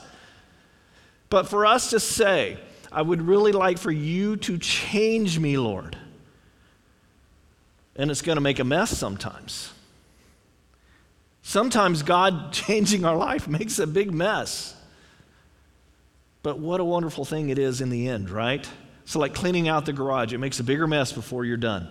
But 1.28 1.48
for 1.48 1.66
us 1.66 1.90
to 1.90 2.00
say, 2.00 2.58
I 2.92 3.02
would 3.02 3.22
really 3.22 3.52
like 3.52 3.78
for 3.78 3.90
you 3.90 4.36
to 4.36 4.58
change 4.58 5.38
me, 5.38 5.58
Lord. 5.58 5.96
And 7.96 8.10
it's 8.10 8.22
going 8.22 8.36
to 8.36 8.42
make 8.42 8.58
a 8.58 8.64
mess 8.64 8.96
sometimes. 8.96 9.72
Sometimes 11.42 12.02
God 12.02 12.52
changing 12.52 13.04
our 13.04 13.16
life 13.16 13.48
makes 13.48 13.78
a 13.78 13.86
big 13.86 14.12
mess. 14.12 14.74
But 16.42 16.58
what 16.58 16.80
a 16.80 16.84
wonderful 16.84 17.24
thing 17.24 17.48
it 17.48 17.58
is 17.58 17.80
in 17.80 17.90
the 17.90 18.08
end, 18.08 18.30
right? 18.30 18.68
So, 19.04 19.18
like 19.18 19.34
cleaning 19.34 19.68
out 19.68 19.86
the 19.86 19.92
garage, 19.92 20.32
it 20.32 20.38
makes 20.38 20.60
a 20.60 20.64
bigger 20.64 20.86
mess 20.86 21.12
before 21.12 21.44
you're 21.44 21.56
done. 21.56 21.88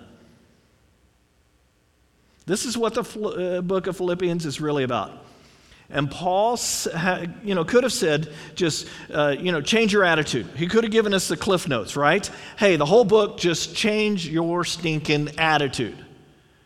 This 2.45 2.65
is 2.65 2.77
what 2.77 2.93
the 2.93 3.57
uh, 3.57 3.61
book 3.61 3.87
of 3.87 3.97
Philippians 3.97 4.45
is 4.45 4.61
really 4.61 4.83
about. 4.83 5.11
And 5.89 6.09
Paul, 6.09 6.59
you 7.43 7.53
know, 7.53 7.63
could 7.63 7.83
have 7.83 7.93
said, 7.93 8.33
just, 8.55 8.87
uh, 9.13 9.35
you 9.39 9.51
know, 9.51 9.61
change 9.61 9.93
your 9.93 10.03
attitude. 10.03 10.47
He 10.55 10.67
could 10.67 10.83
have 10.83 10.91
given 10.91 11.13
us 11.13 11.27
the 11.27 11.37
cliff 11.37 11.67
notes, 11.67 11.95
right? 11.95 12.27
Hey, 12.57 12.75
the 12.75 12.85
whole 12.85 13.05
book, 13.05 13.37
just 13.37 13.75
change 13.75 14.27
your 14.27 14.63
stinking 14.63 15.37
attitude. 15.37 15.97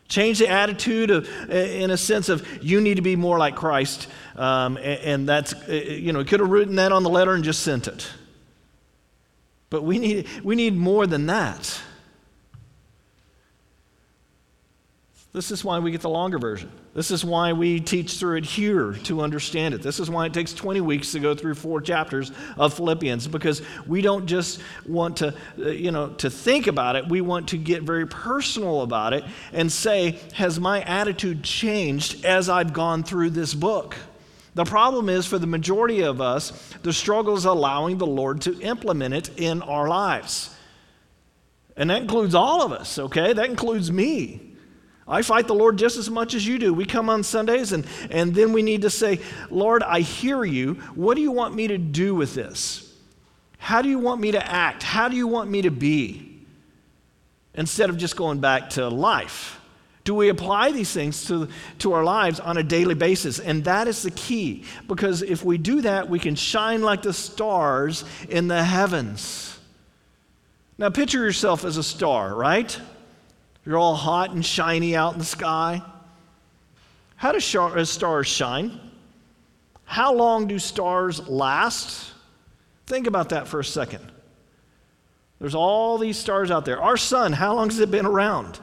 Change 0.08 0.38
the 0.38 0.48
attitude 0.48 1.10
of, 1.10 1.28
in 1.50 1.90
a 1.90 1.96
sense 1.96 2.30
of 2.30 2.64
you 2.64 2.80
need 2.80 2.94
to 2.94 3.02
be 3.02 3.14
more 3.14 3.38
like 3.38 3.56
Christ. 3.56 4.08
Um, 4.36 4.78
and, 4.78 5.28
that's, 5.28 5.52
uh, 5.52 5.72
you 5.72 6.12
know, 6.12 6.20
he 6.20 6.24
could 6.24 6.40
have 6.40 6.48
written 6.48 6.76
that 6.76 6.90
on 6.90 7.02
the 7.02 7.10
letter 7.10 7.34
and 7.34 7.44
just 7.44 7.62
sent 7.62 7.88
it. 7.88 8.10
But 9.68 9.84
we 9.84 9.98
need, 9.98 10.26
we 10.42 10.56
need 10.56 10.74
more 10.74 11.06
than 11.06 11.26
that. 11.26 11.80
This 15.32 15.52
is 15.52 15.64
why 15.64 15.78
we 15.78 15.92
get 15.92 16.00
the 16.00 16.10
longer 16.10 16.38
version. 16.38 16.72
This 16.92 17.12
is 17.12 17.24
why 17.24 17.52
we 17.52 17.78
teach 17.78 18.14
through 18.18 18.38
it 18.38 18.44
here 18.44 18.94
to 19.04 19.20
understand 19.20 19.74
it. 19.74 19.82
This 19.82 20.00
is 20.00 20.10
why 20.10 20.26
it 20.26 20.34
takes 20.34 20.52
20 20.52 20.80
weeks 20.80 21.12
to 21.12 21.20
go 21.20 21.36
through 21.36 21.54
four 21.54 21.80
chapters 21.80 22.32
of 22.56 22.74
Philippians 22.74 23.28
because 23.28 23.62
we 23.86 24.02
don't 24.02 24.26
just 24.26 24.60
want 24.88 25.18
to, 25.18 25.32
uh, 25.58 25.68
you 25.68 25.92
know, 25.92 26.08
to 26.14 26.30
think 26.30 26.66
about 26.66 26.96
it. 26.96 27.08
We 27.08 27.20
want 27.20 27.50
to 27.50 27.58
get 27.58 27.84
very 27.84 28.08
personal 28.08 28.82
about 28.82 29.12
it 29.12 29.22
and 29.52 29.70
say, 29.70 30.18
has 30.34 30.58
my 30.58 30.82
attitude 30.82 31.44
changed 31.44 32.24
as 32.24 32.48
I've 32.48 32.72
gone 32.72 33.04
through 33.04 33.30
this 33.30 33.54
book? 33.54 33.94
The 34.56 34.64
problem 34.64 35.08
is 35.08 35.26
for 35.26 35.38
the 35.38 35.46
majority 35.46 36.02
of 36.02 36.20
us, 36.20 36.50
the 36.82 36.92
struggle 36.92 37.36
is 37.36 37.44
allowing 37.44 37.98
the 37.98 38.06
Lord 38.06 38.40
to 38.42 38.60
implement 38.62 39.14
it 39.14 39.38
in 39.38 39.62
our 39.62 39.88
lives. 39.88 40.52
And 41.76 41.88
that 41.90 42.02
includes 42.02 42.34
all 42.34 42.62
of 42.62 42.72
us, 42.72 42.98
okay? 42.98 43.32
That 43.32 43.48
includes 43.48 43.92
me. 43.92 44.49
I 45.10 45.22
fight 45.22 45.48
the 45.48 45.54
Lord 45.54 45.76
just 45.76 45.96
as 45.96 46.08
much 46.08 46.34
as 46.34 46.46
you 46.46 46.58
do. 46.58 46.72
We 46.72 46.84
come 46.84 47.10
on 47.10 47.24
Sundays 47.24 47.72
and, 47.72 47.84
and 48.10 48.32
then 48.32 48.52
we 48.52 48.62
need 48.62 48.82
to 48.82 48.90
say, 48.90 49.18
Lord, 49.50 49.82
I 49.82 50.00
hear 50.00 50.44
you. 50.44 50.74
What 50.94 51.16
do 51.16 51.20
you 51.20 51.32
want 51.32 51.54
me 51.54 51.66
to 51.66 51.78
do 51.78 52.14
with 52.14 52.34
this? 52.34 52.94
How 53.58 53.82
do 53.82 53.88
you 53.88 53.98
want 53.98 54.20
me 54.20 54.30
to 54.32 54.50
act? 54.50 54.84
How 54.84 55.08
do 55.08 55.16
you 55.16 55.26
want 55.26 55.50
me 55.50 55.62
to 55.62 55.70
be? 55.70 56.44
Instead 57.54 57.90
of 57.90 57.98
just 57.98 58.16
going 58.16 58.38
back 58.38 58.70
to 58.70 58.88
life. 58.88 59.60
Do 60.04 60.14
we 60.14 60.28
apply 60.28 60.70
these 60.70 60.92
things 60.92 61.26
to, 61.26 61.48
to 61.80 61.92
our 61.92 62.04
lives 62.04 62.38
on 62.38 62.56
a 62.56 62.62
daily 62.62 62.94
basis? 62.94 63.40
And 63.40 63.64
that 63.64 63.88
is 63.88 64.02
the 64.02 64.10
key. 64.12 64.64
Because 64.86 65.22
if 65.22 65.44
we 65.44 65.58
do 65.58 65.82
that, 65.82 66.08
we 66.08 66.20
can 66.20 66.36
shine 66.36 66.82
like 66.82 67.02
the 67.02 67.12
stars 67.12 68.04
in 68.28 68.46
the 68.46 68.62
heavens. 68.62 69.58
Now, 70.78 70.88
picture 70.88 71.18
yourself 71.18 71.64
as 71.64 71.76
a 71.76 71.82
star, 71.82 72.34
right? 72.34 72.80
You're 73.64 73.78
all 73.78 73.94
hot 73.94 74.30
and 74.30 74.44
shiny 74.44 74.96
out 74.96 75.12
in 75.12 75.18
the 75.18 75.24
sky. 75.24 75.82
How 77.16 77.32
do 77.32 77.58
uh, 77.58 77.84
stars 77.84 78.26
shine? 78.26 78.80
How 79.84 80.14
long 80.14 80.46
do 80.46 80.58
stars 80.58 81.28
last? 81.28 82.12
Think 82.86 83.06
about 83.06 83.30
that 83.30 83.46
for 83.46 83.60
a 83.60 83.64
second. 83.64 84.10
There's 85.38 85.54
all 85.54 85.98
these 85.98 86.16
stars 86.16 86.50
out 86.50 86.64
there. 86.64 86.80
Our 86.80 86.96
sun, 86.96 87.32
how 87.32 87.54
long 87.54 87.68
has 87.68 87.78
it 87.78 87.90
been 87.90 88.06
around? 88.06 88.58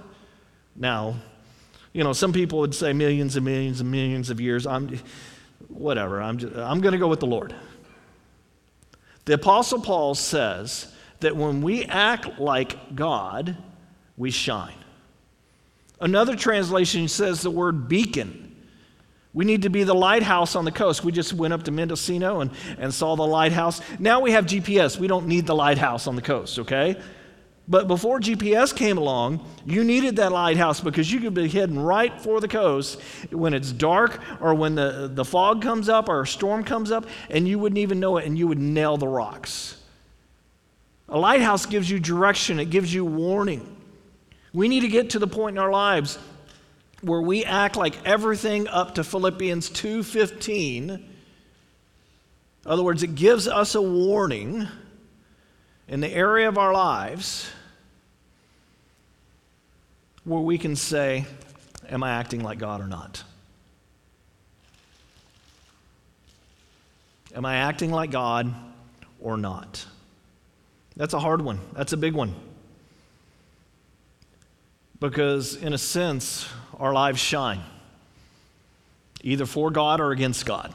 Now, 0.75 1.15
you 1.93 2.03
know, 2.03 2.13
some 2.13 2.33
people 2.33 2.59
would 2.59 2.75
say 2.75 2.93
millions 2.93 3.35
and 3.35 3.45
millions 3.45 3.81
and 3.81 3.91
millions 3.91 4.29
of 4.29 4.39
years. 4.39 4.67
I'm, 4.67 4.99
whatever. 5.67 6.21
I'm, 6.21 6.39
I'm 6.55 6.81
going 6.81 6.93
to 6.93 6.99
go 6.99 7.07
with 7.07 7.19
the 7.19 7.27
Lord. 7.27 7.55
The 9.25 9.33
Apostle 9.33 9.81
Paul 9.81 10.15
says 10.15 10.93
that 11.19 11.35
when 11.35 11.61
we 11.61 11.83
act 11.85 12.39
like 12.39 12.95
God, 12.95 13.57
we 14.15 14.31
shine. 14.31 14.73
Another 15.99 16.35
translation 16.35 17.07
says 17.07 17.41
the 17.41 17.51
word 17.51 17.87
beacon. 17.87 18.55
We 19.33 19.45
need 19.45 19.63
to 19.63 19.69
be 19.69 19.83
the 19.83 19.93
lighthouse 19.93 20.55
on 20.55 20.65
the 20.65 20.71
coast. 20.71 21.03
We 21.03 21.11
just 21.11 21.33
went 21.33 21.53
up 21.53 21.63
to 21.63 21.71
Mendocino 21.71 22.39
and, 22.39 22.51
and 22.79 22.93
saw 22.93 23.15
the 23.15 23.27
lighthouse. 23.27 23.81
Now 23.99 24.19
we 24.19 24.31
have 24.31 24.45
GPS. 24.45 24.97
We 24.97 25.07
don't 25.07 25.27
need 25.27 25.45
the 25.45 25.55
lighthouse 25.55 26.07
on 26.07 26.15
the 26.15 26.21
coast, 26.21 26.59
okay? 26.59 26.99
But 27.67 27.87
before 27.87 28.19
GPS 28.19 28.75
came 28.75 28.97
along, 28.97 29.45
you 29.65 29.83
needed 29.83 30.15
that 30.15 30.31
lighthouse 30.31 30.79
because 30.79 31.11
you 31.11 31.19
could 31.19 31.33
be 31.33 31.49
heading 31.49 31.77
right 31.77 32.19
for 32.19 32.39
the 32.39 32.47
coast 32.47 32.99
when 33.29 33.53
it's 33.53 33.71
dark 33.71 34.21
or 34.39 34.55
when 34.55 34.75
the, 34.75 35.11
the 35.13 35.25
fog 35.25 35.61
comes 35.61 35.89
up 35.89 36.09
or 36.09 36.21
a 36.21 36.27
storm 36.27 36.63
comes 36.63 36.91
up, 36.91 37.05
and 37.29 37.47
you 37.47 37.59
wouldn't 37.59 37.77
even 37.77 37.99
know 37.99 38.17
it 38.17 38.25
and 38.25 38.37
you 38.39 38.47
would 38.47 38.59
nail 38.59 38.97
the 38.97 39.07
rocks. 39.07 39.79
A 41.09 41.17
lighthouse 41.19 41.65
gives 41.65 41.89
you 41.89 41.99
direction, 41.99 42.59
it 42.59 42.69
gives 42.69 42.93
you 42.93 43.05
warning. 43.05 43.76
We 44.57 44.67
need 44.69 44.79
to 44.79 44.87
get 44.87 45.11
to 45.11 45.19
the 45.19 45.27
point 45.27 45.55
in 45.55 45.59
our 45.59 45.69
lives 45.69 46.17
where 47.01 47.21
we 47.21 47.45
act 47.45 47.75
like 47.75 47.93
everything 48.05 48.67
up 48.67 48.95
to 48.95 49.03
Philippians 49.03 49.69
2:15. 49.69 50.89
In 50.89 51.05
other 52.65 52.81
words, 52.81 53.03
it 53.03 53.13
gives 53.13 53.47
us 53.47 53.75
a 53.75 53.81
warning 53.83 54.67
in 55.87 55.99
the 55.99 56.09
area 56.09 56.49
of 56.49 56.57
our 56.57 56.73
lives 56.73 57.47
where 60.23 60.41
we 60.41 60.57
can 60.57 60.75
say, 60.75 61.27
Am 61.87 62.01
I 62.01 62.09
acting 62.13 62.41
like 62.41 62.57
God 62.57 62.81
or 62.81 62.87
not? 62.87 63.23
Am 67.35 67.45
I 67.45 67.57
acting 67.57 67.91
like 67.91 68.09
God 68.09 68.51
or 69.21 69.37
not? 69.37 69.85
That's 70.95 71.13
a 71.13 71.19
hard 71.19 71.43
one. 71.43 71.59
That's 71.73 71.93
a 71.93 71.97
big 71.97 72.15
one. 72.15 72.33
Because, 74.99 75.55
in 75.55 75.73
a 75.73 75.77
sense, 75.77 76.49
our 76.79 76.93
lives 76.93 77.19
shine 77.19 77.61
either 79.21 79.45
for 79.45 79.71
God 79.71 79.99
or 79.99 80.11
against 80.11 80.45
God. 80.45 80.73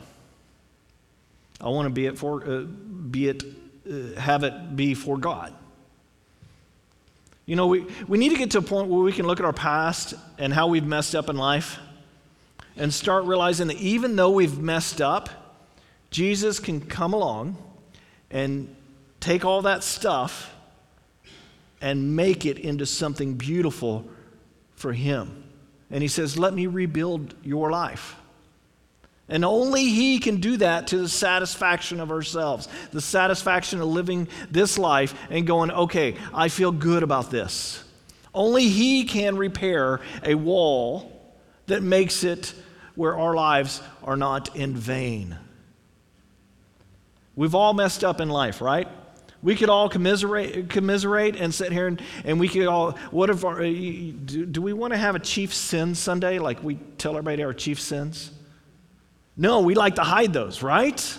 I 1.61 1.69
want 1.69 1.87
to 1.87 1.91
be 1.91 2.07
it 2.07 2.19
for, 2.19 2.45
uh, 2.45 2.61
be 2.63 3.29
it, 3.29 3.45
uh, 3.89 4.21
have 4.21 4.45
it 4.45 4.77
be 4.77 4.95
for 4.95 5.17
God. 5.17 5.55
You 7.47 7.57
know, 7.57 7.67
we, 7.67 7.87
we 8.09 8.19
need 8.19 8.31
to 8.31 8.37
get 8.37 8.53
to 8.53 8.59
a 8.59 8.63
point 8.63 8.89
where 8.89 9.01
we 9.01 9.13
can 9.13 9.27
look 9.27 9.39
at 9.39 9.45
our 9.45 9.53
past 9.53 10.15
and 10.39 10.53
how 10.53 10.69
we've 10.69 10.85
messed 10.85 11.15
up 11.15 11.29
in 11.29 11.37
life 11.37 11.79
and 12.77 12.93
start 12.93 13.25
realizing 13.25 13.69
that 13.69 13.79
even 13.79 14.17
though 14.17 14.31
we've 14.31 14.59
messed 14.59 15.01
up, 15.01 15.29
Jesus 16.11 16.59
can 16.59 16.81
come 16.81 17.13
along 17.13 17.57
and 18.31 18.75
take 19.21 19.45
all 19.45 19.63
that 19.63 19.83
stuff 19.83 20.55
and 21.83 22.17
make 22.17 22.47
it 22.47 22.59
into 22.59 22.87
something 22.87 23.35
beautiful 23.35 24.09
for 24.77 24.95
Him. 24.95 25.45
And 25.91 26.01
He 26.01 26.09
says, 26.09 26.39
Let 26.39 26.55
me 26.55 26.67
rebuild 26.67 27.35
your 27.43 27.71
life. 27.71 28.17
And 29.29 29.45
only 29.45 29.85
He 29.85 30.19
can 30.19 30.41
do 30.41 30.57
that 30.59 30.87
to 30.89 30.99
the 30.99 31.09
satisfaction 31.09 32.01
of 32.01 32.11
ourselves, 32.11 32.69
the 32.93 33.01
satisfaction 33.01 33.81
of 33.81 33.89
living 33.89 34.29
this 34.51 34.79
life 34.79 35.15
and 35.29 35.47
going, 35.47 35.71
okay, 35.71 36.17
I 36.33 36.49
feel 36.49 36.73
good 36.73 37.03
about 37.03 37.31
this. 37.31 37.83
Only 38.35 38.69
He 38.69 39.05
can 39.05 39.37
repair 39.37 40.01
a 40.23 40.35
wall 40.35 41.11
that 41.67 41.83
makes 41.83 42.25
it 42.25 42.55
where 42.95 43.19
our 43.19 43.35
lives 43.35 43.83
are 44.05 44.17
not 44.17 44.55
in 44.55 44.77
vain. 44.77 45.37
We've 47.35 47.55
all 47.55 47.73
messed 47.73 48.05
up 48.05 48.21
in 48.21 48.29
life, 48.29 48.61
right? 48.61 48.89
We 49.43 49.57
could 49.57 49.69
all 49.69 49.89
commiserate, 49.89 50.69
commiserate 50.69 51.35
and 51.35 51.53
sit 51.53 51.73
here 51.73 51.89
and, 51.89 52.01
and 52.25 52.39
we 52.39 52.49
could 52.49 52.67
all, 52.67 52.93
what 53.11 53.29
if, 53.29 53.45
our, 53.45 53.61
do, 53.61 54.47
do 54.47 54.63
we 54.63 54.73
want 54.73 54.93
to 54.93 54.97
have 54.97 55.17
a 55.17 55.19
chief 55.19 55.53
sin 55.53 55.97
Sunday? 55.97 56.39
Like 56.39 56.63
we 56.63 56.77
tell 56.97 57.13
everybody 57.13 57.43
our 57.43 57.53
chief 57.53 57.81
sins? 57.81 58.31
No, 59.37 59.61
we 59.61 59.75
like 59.75 59.97
to 59.97 60.03
hide 60.03 60.33
those, 60.33 60.63
right? 60.63 61.19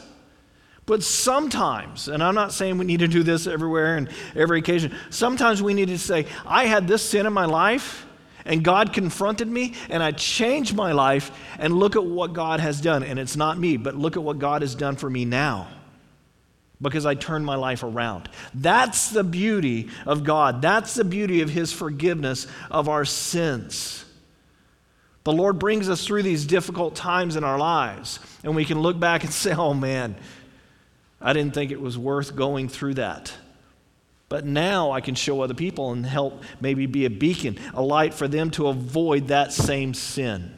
But 0.85 1.03
sometimes, 1.03 2.07
and 2.07 2.23
I'm 2.23 2.35
not 2.35 2.53
saying 2.53 2.77
we 2.77 2.85
need 2.85 2.99
to 2.99 3.07
do 3.07 3.23
this 3.23 3.45
everywhere 3.45 3.97
and 3.97 4.09
every 4.35 4.59
occasion, 4.59 4.95
sometimes 5.09 5.61
we 5.61 5.73
need 5.73 5.89
to 5.89 5.97
say, 5.97 6.25
I 6.45 6.65
had 6.65 6.87
this 6.87 7.01
sin 7.01 7.25
in 7.25 7.33
my 7.33 7.45
life, 7.45 8.05
and 8.45 8.63
God 8.63 8.93
confronted 8.93 9.47
me, 9.47 9.73
and 9.89 10.03
I 10.03 10.11
changed 10.11 10.75
my 10.75 10.91
life, 10.91 11.31
and 11.57 11.73
look 11.73 11.95
at 11.95 12.05
what 12.05 12.33
God 12.33 12.59
has 12.59 12.81
done. 12.81 13.03
And 13.03 13.17
it's 13.17 13.37
not 13.37 13.57
me, 13.57 13.77
but 13.77 13.95
look 13.95 14.17
at 14.17 14.23
what 14.23 14.39
God 14.39 14.61
has 14.61 14.75
done 14.75 14.97
for 14.97 15.09
me 15.09 15.23
now 15.23 15.67
because 16.83 17.05
I 17.05 17.15
turned 17.15 17.45
my 17.45 17.55
life 17.55 17.81
around. 17.81 18.29
That's 18.53 19.09
the 19.09 19.23
beauty 19.23 19.89
of 20.05 20.23
God. 20.23 20.61
That's 20.61 20.93
the 20.93 21.03
beauty 21.03 21.41
of 21.41 21.49
His 21.49 21.73
forgiveness 21.73 22.45
of 22.69 22.87
our 22.89 23.05
sins. 23.05 24.05
The 25.23 25.31
Lord 25.31 25.57
brings 25.57 25.89
us 25.89 26.05
through 26.05 26.23
these 26.23 26.45
difficult 26.45 26.95
times 26.95 27.35
in 27.35 27.43
our 27.43 27.57
lives, 27.57 28.19
and 28.43 28.55
we 28.55 28.65
can 28.65 28.79
look 28.79 28.99
back 28.99 29.23
and 29.23 29.33
say, 29.33 29.53
oh 29.53 29.73
man, 29.73 30.15
I 31.19 31.33
didn't 31.33 31.53
think 31.53 31.71
it 31.71 31.81
was 31.81 31.97
worth 31.97 32.35
going 32.35 32.67
through 32.67 32.95
that. 32.95 33.33
But 34.29 34.45
now 34.45 34.91
I 34.91 34.99
can 34.99 35.15
show 35.15 35.41
other 35.41 35.53
people 35.53 35.91
and 35.91 36.05
help 36.05 36.43
maybe 36.59 36.85
be 36.85 37.05
a 37.05 37.09
beacon, 37.09 37.57
a 37.73 37.81
light 37.81 38.13
for 38.13 38.27
them 38.27 38.51
to 38.51 38.67
avoid 38.67 39.27
that 39.27 39.53
same 39.53 39.93
sin. 39.93 40.53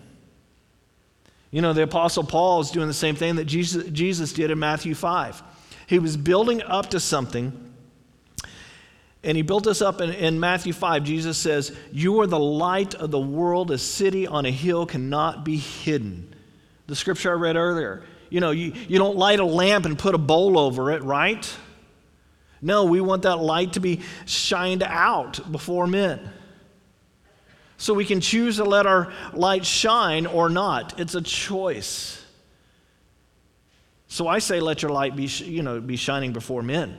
You 1.52 1.62
know, 1.62 1.74
the 1.74 1.84
Apostle 1.84 2.24
Paul 2.24 2.62
is 2.62 2.72
doing 2.72 2.88
the 2.88 2.94
same 2.94 3.16
thing 3.16 3.36
that 3.36 3.46
Jesus, 3.46 3.88
Jesus 3.90 4.34
did 4.34 4.50
in 4.50 4.60
Matthew 4.60 4.96
5. 4.96 5.44
He 5.88 6.00
was 6.00 6.18
building 6.18 6.62
up 6.64 6.90
to 6.92 7.00
something. 7.00 7.62
And 9.24 9.36
he 9.36 9.42
built 9.42 9.66
us 9.66 9.82
up 9.82 10.02
in, 10.02 10.12
in, 10.12 10.40
Matthew 10.40 10.72
5. 10.72 11.04
Jesus 11.04 11.38
says, 11.38 11.76
You 11.92 12.22
are 12.22 12.28
the 12.28 12.40
light 12.40 12.94
of 12.94 13.10
the 13.10 13.20
world. 13.20 13.72
A 13.72 13.78
city 13.78 14.28
on 14.28 14.46
a 14.46 14.52
hill 14.52 14.86
cannot 14.86 15.44
be 15.44 15.58
hidden. 15.58 16.34
The 16.88 16.96
scripture 16.96 17.32
I 17.32 17.34
read 17.34 17.56
earlier. 17.56 18.04
You 18.30 18.40
know, 18.40 18.52
you, 18.52 18.74
you 18.88 19.00
don't 19.00 19.18
light 19.18 19.40
a 19.40 19.46
lamp 19.46 19.86
and 19.86 19.98
put 19.98 20.14
a 20.14 20.20
bowl 20.20 20.60
over 20.60 20.92
it, 20.92 21.04
right? 21.04 21.52
No, 22.62 22.86
we 22.86 23.02
want 23.02 23.24
that 23.24 23.38
light 23.38 23.74
to 23.74 23.80
be 23.80 24.02
shined 24.26 24.84
out 24.84 25.52
before 25.52 25.88
men. 25.88 26.32
So 27.78 27.94
we 27.94 28.06
can 28.06 28.22
choose 28.22 28.58
to 28.58 28.64
let 28.64 28.86
our 28.86 29.14
light 29.34 29.66
shine 29.66 30.26
or 30.26 30.50
not. 30.50 31.00
It's 31.00 31.16
a 31.16 31.22
choice. 31.22 32.25
So 34.16 34.30
I 34.30 34.40
say, 34.40 34.62
let 34.62 34.82
your 34.82 34.92
light 34.92 35.14
be, 35.18 35.26
you 35.26 35.62
know, 35.62 35.82
be 35.82 35.98
shining 35.98 36.32
before 36.32 36.64
men, 36.64 36.96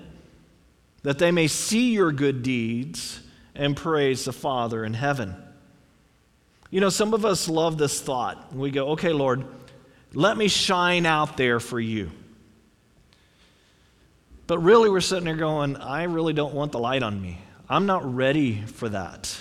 that 1.03 1.19
they 1.19 1.31
may 1.31 1.47
see 1.47 1.95
your 1.95 2.13
good 2.13 2.43
deeds 2.43 3.21
and 3.55 3.75
praise 3.75 4.27
the 4.27 4.35
Father 4.35 4.85
in 4.85 4.93
heaven. 4.93 5.35
You 6.71 6.83
know, 6.83 6.91
some 6.91 7.15
of 7.15 7.25
us 7.25 7.49
love 7.49 7.79
this 7.79 8.03
thought. 8.03 8.55
We 8.55 8.71
go, 8.71 8.89
okay, 8.89 9.15
Lord, 9.15 9.47
let 10.13 10.37
me 10.37 10.49
shine 10.49 11.07
out 11.07 11.39
there 11.39 11.59
for 11.59 11.81
you. 11.81 12.11
But 14.47 14.59
really, 14.59 14.91
we're 14.91 15.01
sitting 15.01 15.25
there 15.25 15.37
going, 15.37 15.77
I 15.77 16.03
really 16.03 16.35
don't 16.35 16.53
want 16.53 16.73
the 16.73 16.81
light 16.81 17.03
on 17.03 17.23
me. 17.23 17.39
I'm 17.67 17.87
not 17.87 18.15
ready 18.15 18.61
for 18.61 18.91
that. 18.91 19.35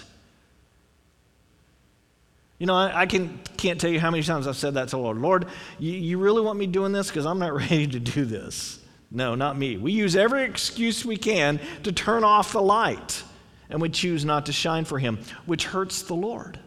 You 2.57 2.67
know, 2.67 2.75
I, 2.75 3.01
I, 3.01 3.05
can, 3.05 3.39
can't 3.57 3.79
tell 3.79 3.89
you 3.89 3.99
how 3.99 4.11
many 4.11 4.23
times 4.23 4.47
I've 4.47 4.55
said 4.55 4.75
that 4.75 4.89
to 4.89 4.95
the 4.95 5.01
Lord. 5.01 5.17
Lord, 5.17 5.45
you, 5.77 5.91
you 5.91 6.17
really 6.17 6.41
want 6.41 6.57
me 6.57 6.67
doing 6.67 6.91
this? 6.91 7.07
Because 7.07 7.25
I'm 7.25 7.39
not 7.39 7.53
ready 7.55 7.87
to 7.87 7.99
do 7.99 8.25
this. 8.25 8.79
No, 9.11 9.35
not 9.35 9.57
me. 9.57 9.77
We 9.77 9.91
use 9.91 10.15
every 10.15 10.43
excuse 10.43 11.05
we 11.05 11.17
can 11.17 11.59
to 11.83 11.91
turn 11.91 12.23
off 12.23 12.53
the 12.53 12.61
light, 12.61 13.23
and 13.69 13.81
we 13.81 13.89
choose 13.89 14.25
not 14.25 14.47
to 14.47 14.53
shine 14.53 14.85
for 14.85 14.99
Him, 14.99 15.19
which 15.45 15.65
hurts 15.65 16.03
the 16.03 16.15
Lord. 16.15 16.59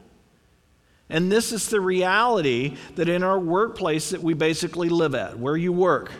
And 1.10 1.32
this 1.32 1.52
is 1.52 1.68
the 1.68 1.80
reality 1.80 2.76
that 2.96 3.08
in 3.08 3.22
our 3.22 3.38
workplace 3.38 4.10
that 4.10 4.22
we 4.22 4.34
basically 4.34 4.88
live 4.88 5.14
at, 5.14 5.38
where 5.38 5.56
you 5.56 5.72
work. 5.72 6.12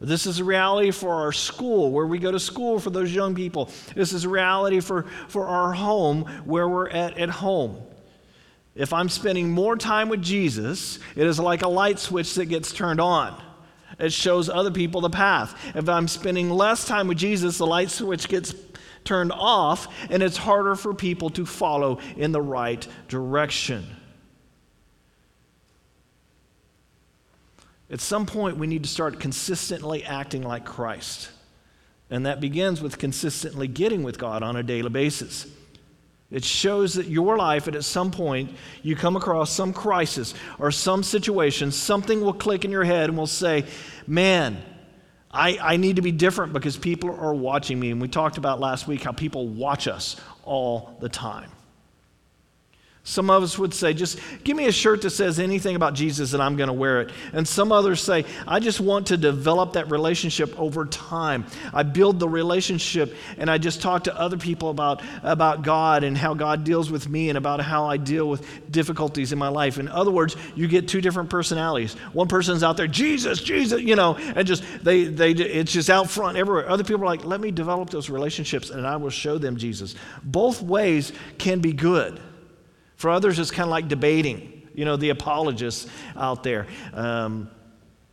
This 0.00 0.26
is 0.26 0.40
a 0.40 0.44
reality 0.44 0.90
for 0.90 1.14
our 1.14 1.32
school, 1.32 1.90
where 1.90 2.06
we 2.06 2.18
go 2.18 2.30
to 2.30 2.40
school 2.40 2.78
for 2.78 2.90
those 2.90 3.14
young 3.14 3.34
people. 3.34 3.70
This 3.94 4.12
is 4.12 4.24
a 4.24 4.28
reality 4.28 4.80
for, 4.80 5.04
for 5.28 5.46
our 5.46 5.72
home, 5.72 6.24
where 6.44 6.68
we're 6.68 6.90
at 6.90 7.16
at 7.18 7.30
home. 7.30 7.82
If 8.76 8.92
I'm 8.92 9.08
spending 9.08 9.50
more 9.50 9.74
time 9.74 10.10
with 10.10 10.22
Jesus, 10.22 10.98
it 11.16 11.26
is 11.26 11.40
like 11.40 11.62
a 11.62 11.68
light 11.68 11.98
switch 11.98 12.34
that 12.34 12.44
gets 12.44 12.72
turned 12.72 13.00
on. 13.00 13.42
It 13.98 14.12
shows 14.12 14.50
other 14.50 14.70
people 14.70 15.00
the 15.00 15.08
path. 15.08 15.58
If 15.74 15.88
I'm 15.88 16.06
spending 16.06 16.50
less 16.50 16.84
time 16.84 17.08
with 17.08 17.16
Jesus, 17.16 17.56
the 17.56 17.66
light 17.66 17.90
switch 17.90 18.28
gets 18.28 18.54
turned 19.04 19.32
off, 19.32 19.88
and 20.10 20.22
it's 20.22 20.36
harder 20.36 20.74
for 20.74 20.92
people 20.92 21.30
to 21.30 21.46
follow 21.46 22.00
in 22.16 22.32
the 22.32 22.42
right 22.42 22.86
direction. 23.08 23.86
At 27.88 28.00
some 28.00 28.26
point, 28.26 28.58
we 28.58 28.66
need 28.66 28.82
to 28.82 28.88
start 28.90 29.20
consistently 29.20 30.04
acting 30.04 30.42
like 30.42 30.66
Christ. 30.66 31.30
And 32.10 32.26
that 32.26 32.40
begins 32.40 32.82
with 32.82 32.98
consistently 32.98 33.68
getting 33.68 34.02
with 34.02 34.18
God 34.18 34.42
on 34.42 34.56
a 34.56 34.62
daily 34.62 34.90
basis. 34.90 35.46
It 36.30 36.44
shows 36.44 36.94
that 36.94 37.06
your 37.06 37.36
life, 37.36 37.68
at 37.68 37.84
some 37.84 38.10
point, 38.10 38.50
you 38.82 38.96
come 38.96 39.16
across 39.16 39.50
some 39.50 39.72
crisis 39.72 40.34
or 40.58 40.72
some 40.72 41.02
situation, 41.02 41.70
something 41.70 42.20
will 42.20 42.32
click 42.32 42.64
in 42.64 42.70
your 42.70 42.84
head 42.84 43.08
and 43.08 43.16
will 43.16 43.28
say, 43.28 43.64
Man, 44.08 44.60
I, 45.30 45.58
I 45.60 45.76
need 45.76 45.96
to 45.96 46.02
be 46.02 46.12
different 46.12 46.52
because 46.52 46.76
people 46.76 47.10
are 47.10 47.34
watching 47.34 47.78
me. 47.78 47.90
And 47.90 48.00
we 48.00 48.08
talked 48.08 48.38
about 48.38 48.58
last 48.58 48.88
week 48.88 49.02
how 49.02 49.12
people 49.12 49.46
watch 49.48 49.86
us 49.86 50.16
all 50.44 50.96
the 51.00 51.08
time. 51.08 51.50
Some 53.06 53.30
of 53.30 53.40
us 53.44 53.56
would 53.56 53.72
say, 53.72 53.94
just 53.94 54.18
give 54.42 54.56
me 54.56 54.66
a 54.66 54.72
shirt 54.72 55.02
that 55.02 55.10
says 55.10 55.38
anything 55.38 55.76
about 55.76 55.94
Jesus 55.94 56.32
and 56.32 56.42
I'm 56.42 56.56
going 56.56 56.66
to 56.66 56.72
wear 56.72 57.02
it. 57.02 57.12
And 57.32 57.46
some 57.46 57.70
others 57.70 58.02
say, 58.02 58.24
I 58.48 58.58
just 58.58 58.80
want 58.80 59.06
to 59.06 59.16
develop 59.16 59.74
that 59.74 59.92
relationship 59.92 60.58
over 60.58 60.84
time. 60.86 61.46
I 61.72 61.84
build 61.84 62.18
the 62.18 62.28
relationship 62.28 63.14
and 63.38 63.48
I 63.48 63.58
just 63.58 63.80
talk 63.80 64.04
to 64.04 64.20
other 64.20 64.36
people 64.36 64.70
about, 64.70 65.04
about 65.22 65.62
God 65.62 66.02
and 66.02 66.18
how 66.18 66.34
God 66.34 66.64
deals 66.64 66.90
with 66.90 67.08
me 67.08 67.28
and 67.28 67.38
about 67.38 67.60
how 67.60 67.86
I 67.86 67.96
deal 67.96 68.28
with 68.28 68.44
difficulties 68.72 69.32
in 69.32 69.38
my 69.38 69.50
life. 69.50 69.78
In 69.78 69.86
other 69.86 70.10
words, 70.10 70.36
you 70.56 70.66
get 70.66 70.88
two 70.88 71.00
different 71.00 71.30
personalities. 71.30 71.94
One 72.12 72.26
person's 72.26 72.64
out 72.64 72.76
there, 72.76 72.88
Jesus, 72.88 73.40
Jesus, 73.40 73.82
you 73.82 73.94
know, 73.94 74.16
and 74.16 74.48
just 74.48 74.64
they, 74.82 75.04
they, 75.04 75.30
it's 75.30 75.70
just 75.70 75.90
out 75.90 76.10
front 76.10 76.36
everywhere. 76.36 76.68
Other 76.68 76.82
people 76.82 77.02
are 77.02 77.06
like, 77.06 77.24
let 77.24 77.40
me 77.40 77.52
develop 77.52 77.88
those 77.88 78.10
relationships 78.10 78.70
and 78.70 78.84
I 78.84 78.96
will 78.96 79.10
show 79.10 79.38
them 79.38 79.56
Jesus. 79.58 79.94
Both 80.24 80.60
ways 80.60 81.12
can 81.38 81.60
be 81.60 81.72
good. 81.72 82.20
For 82.96 83.10
others, 83.10 83.38
it's 83.38 83.50
kind 83.50 83.64
of 83.64 83.70
like 83.70 83.88
debating, 83.88 84.68
you 84.74 84.84
know, 84.84 84.96
the 84.96 85.10
apologists 85.10 85.86
out 86.16 86.42
there. 86.42 86.66
Um, 86.92 87.50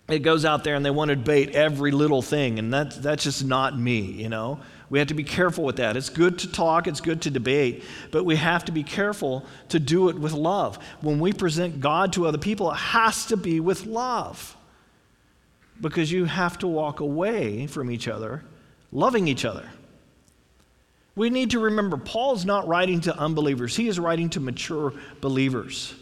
it 0.10 0.19
goes 0.19 0.43
out 0.43 0.63
there 0.63 0.76
and 0.76 0.86
they 0.86 0.91
want 0.91 1.10
to 1.10 1.15
debate 1.15 1.52
every 1.56 1.91
little 1.91 2.22
thing, 2.22 2.60
and 2.60 2.74
that, 2.74 3.02
that's 3.02 3.24
just 3.24 3.46
not 3.46 3.78
me, 3.78 4.00
you 4.00 4.30
know. 4.30 4.60
We 4.89 5.00
have 5.00 5.08
to 5.08 5.13
be 5.13 5.24
careful 5.24 5.63
with 5.63 5.78
that. 5.78 5.98
It's 5.98 6.10
good 6.10 6.39
to 6.39 6.52
talk, 6.52 6.88
it's 6.88 7.02
good 7.02 7.22
to 7.24 7.32
debate, 7.32 7.84
but 8.12 8.26
we 8.26 8.36
have 8.36 8.65
to 8.65 8.72
be 8.72 8.84
careful 8.84 9.46
to 9.69 9.80
do 9.80 10.10
it 10.10 10.19
with 10.19 10.34
love. 10.34 10.78
When 11.02 11.19
we 11.19 11.34
present 11.34 11.80
God 11.80 12.13
to 12.13 12.28
other 12.28 12.38
people, 12.38 12.72
it 12.72 12.78
has 12.78 13.26
to 13.28 13.38
be 13.38 13.60
with 13.60 13.86
love 13.86 14.56
because 15.82 16.12
you 16.12 16.26
have 16.26 16.60
to 16.60 16.67
walk 16.67 17.00
away 17.00 17.65
from 17.67 17.89
each 17.89 18.08
other 18.08 18.43
loving 18.93 19.28
each 19.28 19.43
other. 19.43 19.67
We 21.15 21.30
need 21.30 21.52
to 21.52 21.60
remember 21.60 21.97
Paul's 21.97 22.45
not 22.45 22.67
writing 22.67 23.02
to 23.02 23.15
unbelievers, 23.15 23.76
he 23.76 23.88
is 23.88 23.99
writing 23.99 24.30
to 24.32 24.39
mature 24.39 24.93
believers. 25.21 25.93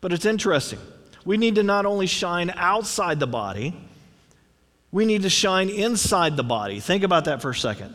But 0.00 0.12
it's 0.12 0.24
interesting. 0.24 0.80
We 1.24 1.36
need 1.36 1.54
to 1.54 1.62
not 1.62 1.86
only 1.86 2.06
shine 2.06 2.52
outside 2.56 3.20
the 3.20 3.28
body, 3.28 3.76
we 4.90 5.04
need 5.06 5.22
to 5.22 5.30
shine 5.30 5.68
inside 5.68 6.36
the 6.36 6.42
body. 6.42 6.80
Think 6.80 7.04
about 7.04 7.26
that 7.26 7.40
for 7.40 7.50
a 7.50 7.54
second. 7.54 7.94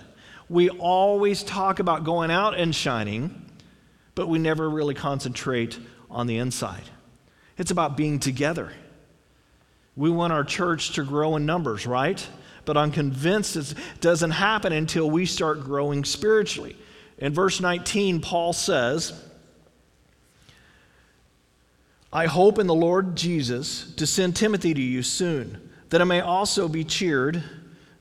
We 0.49 0.69
always 0.69 1.43
talk 1.43 1.79
about 1.79 2.05
going 2.05 2.31
out 2.31 2.57
and 2.57 2.73
shining, 2.73 3.45
but 4.15 4.27
we 4.27 4.39
never 4.39 4.69
really 4.69 4.93
concentrate 4.93 5.77
on 6.09 6.27
the 6.27 6.37
inside. 6.37 6.83
It's 7.57 7.71
about 7.71 7.97
being 7.97 8.19
together. 8.19 8.71
We 9.97 10.09
want 10.09 10.31
our 10.31 10.45
church 10.45 10.91
to 10.93 11.03
grow 11.03 11.35
in 11.35 11.45
numbers, 11.45 11.85
right? 11.85 12.25
But 12.67 12.75
I'm 12.75 12.91
convinced 12.91 13.55
it 13.55 13.73
doesn't 14.01 14.31
happen 14.31 14.73
until 14.73 15.09
we 15.09 15.25
start 15.25 15.61
growing 15.61 16.03
spiritually. 16.03 16.75
In 17.17 17.33
verse 17.33 17.61
19, 17.61 18.19
Paul 18.19 18.51
says, 18.51 19.23
I 22.11 22.25
hope 22.25 22.59
in 22.59 22.67
the 22.67 22.75
Lord 22.75 23.15
Jesus 23.15 23.93
to 23.93 24.05
send 24.05 24.35
Timothy 24.35 24.73
to 24.73 24.81
you 24.81 25.01
soon, 25.01 25.71
that 25.91 26.01
I 26.01 26.03
may 26.03 26.19
also 26.19 26.67
be 26.67 26.83
cheered. 26.83 27.41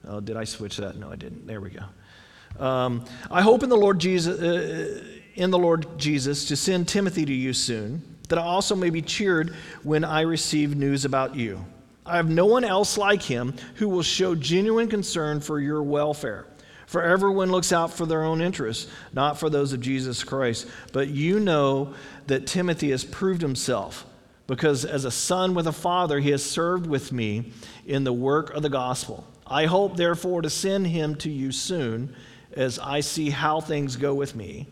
Oh, 0.05 0.19
did 0.19 0.35
I 0.35 0.43
switch 0.43 0.75
that? 0.77 0.97
No, 0.97 1.11
I 1.11 1.15
didn't. 1.15 1.47
There 1.47 1.61
we 1.61 1.69
go. 1.69 2.63
Um, 2.63 3.05
I 3.31 3.41
hope 3.41 3.63
in 3.63 3.69
the 3.69 3.77
Lord 3.77 3.99
Jesus, 3.99 4.37
uh, 4.37 5.01
in 5.35 5.49
the 5.49 5.57
Lord 5.57 5.97
Jesus, 5.97 6.43
to 6.49 6.57
send 6.57 6.89
Timothy 6.89 7.23
to 7.23 7.33
you 7.33 7.53
soon, 7.53 8.01
that 8.27 8.37
I 8.37 8.41
also 8.41 8.75
may 8.75 8.89
be 8.89 9.01
cheered 9.01 9.55
when 9.83 10.03
I 10.03 10.21
receive 10.21 10.75
news 10.75 11.05
about 11.05 11.37
you. 11.37 11.65
I 12.07 12.17
have 12.17 12.29
no 12.29 12.45
one 12.45 12.63
else 12.63 12.97
like 12.97 13.21
him 13.21 13.53
who 13.75 13.89
will 13.89 14.03
show 14.03 14.35
genuine 14.35 14.87
concern 14.87 15.41
for 15.41 15.59
your 15.59 15.83
welfare. 15.83 16.45
For 16.87 17.03
everyone 17.03 17.51
looks 17.51 17.73
out 17.73 17.93
for 17.93 18.05
their 18.05 18.23
own 18.23 18.41
interests, 18.41 18.89
not 19.11 19.37
for 19.37 19.49
those 19.49 19.73
of 19.73 19.81
Jesus 19.81 20.23
Christ. 20.23 20.67
But 20.93 21.09
you 21.09 21.39
know 21.39 21.93
that 22.27 22.47
Timothy 22.47 22.91
has 22.91 23.03
proved 23.03 23.41
himself, 23.41 24.05
because 24.47 24.85
as 24.85 25.03
a 25.03 25.11
son 25.11 25.53
with 25.53 25.67
a 25.67 25.73
father, 25.73 26.19
he 26.19 26.31
has 26.31 26.43
served 26.43 26.87
with 26.87 27.11
me 27.11 27.51
in 27.85 28.05
the 28.05 28.13
work 28.13 28.53
of 28.53 28.63
the 28.63 28.69
gospel. 28.69 29.27
I 29.45 29.65
hope, 29.65 29.97
therefore, 29.97 30.41
to 30.41 30.49
send 30.49 30.87
him 30.87 31.15
to 31.15 31.29
you 31.29 31.51
soon, 31.51 32.15
as 32.53 32.79
I 32.79 33.01
see 33.01 33.29
how 33.29 33.59
things 33.59 33.97
go 33.97 34.13
with 34.13 34.33
me. 34.33 34.67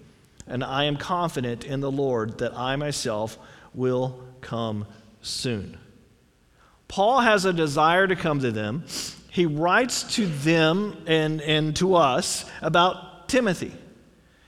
And 0.47 0.63
I 0.63 0.85
am 0.85 0.95
confident 0.95 1.65
in 1.65 1.81
the 1.81 1.91
Lord 1.91 2.37
that 2.37 2.57
I 2.57 2.77
myself 2.77 3.37
will 3.73 4.23
come 4.39 4.85
soon. 5.21 5.77
Paul 6.87 7.21
has 7.21 7.45
a 7.45 7.53
desire 7.53 8.07
to 8.07 8.15
come 8.15 8.39
to 8.39 8.51
them 8.51 8.83
he 9.35 9.45
writes 9.45 10.15
to 10.15 10.27
them 10.27 10.95
and, 11.07 11.41
and 11.41 11.75
to 11.75 11.95
us 11.95 12.49
about 12.61 13.27
Timothy. 13.27 13.73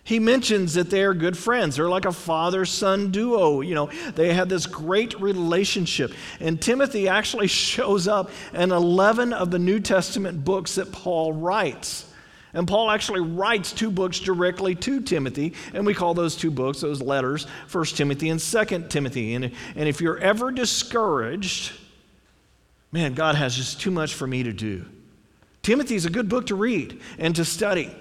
He 0.05 0.17
mentions 0.17 0.75
that 0.75 0.89
they 0.89 1.03
are 1.03 1.13
good 1.13 1.37
friends. 1.37 1.75
They're 1.75 1.89
like 1.89 2.05
a 2.05 2.13
father 2.13 2.63
son 2.63 3.11
duo. 3.11 3.59
You 3.59 3.75
know, 3.75 3.91
they 4.15 4.33
have 4.33 4.47
this 4.47 4.65
great 4.65 5.19
relationship. 5.19 6.13
And 6.39 6.61
Timothy 6.61 7.09
actually 7.09 7.47
shows 7.49 8.07
up 8.07 8.31
in 8.53 8.71
11 8.71 9.33
of 9.33 9.51
the 9.51 9.59
New 9.59 9.81
Testament 9.81 10.45
books 10.45 10.75
that 10.75 10.93
Paul 10.93 11.33
writes. 11.33 12.09
And 12.53 12.65
Paul 12.65 12.89
actually 12.89 13.19
writes 13.19 13.73
two 13.73 13.91
books 13.91 14.21
directly 14.21 14.73
to 14.73 15.01
Timothy, 15.01 15.53
and 15.73 15.85
we 15.85 15.93
call 15.95 16.13
those 16.13 16.37
two 16.37 16.49
books, 16.49 16.79
those 16.79 17.01
letters, 17.01 17.45
1 17.69 17.85
Timothy 17.87 18.29
and 18.29 18.39
2 18.39 18.85
Timothy. 18.87 19.33
And, 19.33 19.51
and 19.75 19.89
if 19.89 19.99
you're 19.99 20.17
ever 20.17 20.49
discouraged, 20.51 21.73
Man, 22.91 23.13
God 23.13 23.35
has 23.35 23.55
just 23.55 23.81
too 23.81 23.91
much 23.91 24.13
for 24.13 24.25
me 24.25 24.43
to 24.43 24.53
do. 24.53 24.85
Timothy 25.61 25.95
is 25.95 26.05
a 26.05 26.09
good 26.09 26.29
book 26.29 26.47
to 26.47 26.55
read 26.55 27.01
and 27.17 27.35
to 27.35 27.43
study. 27.43 27.93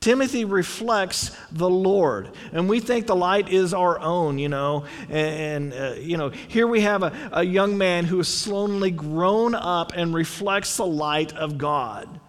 Timothy 0.00 0.44
reflects 0.44 1.34
the 1.50 1.68
Lord, 1.68 2.30
and 2.52 2.68
we 2.68 2.78
think 2.78 3.06
the 3.06 3.16
light 3.16 3.48
is 3.48 3.72
our 3.72 3.98
own, 3.98 4.38
you 4.38 4.50
know. 4.50 4.84
And, 5.08 5.72
uh, 5.72 5.94
you 5.98 6.18
know, 6.18 6.28
here 6.28 6.66
we 6.66 6.82
have 6.82 7.02
a, 7.02 7.30
a 7.32 7.42
young 7.42 7.78
man 7.78 8.04
who 8.04 8.18
has 8.18 8.28
slowly 8.28 8.90
grown 8.90 9.54
up 9.54 9.92
and 9.96 10.14
reflects 10.14 10.76
the 10.76 10.84
light 10.84 11.32
of 11.32 11.56
God. 11.56 12.20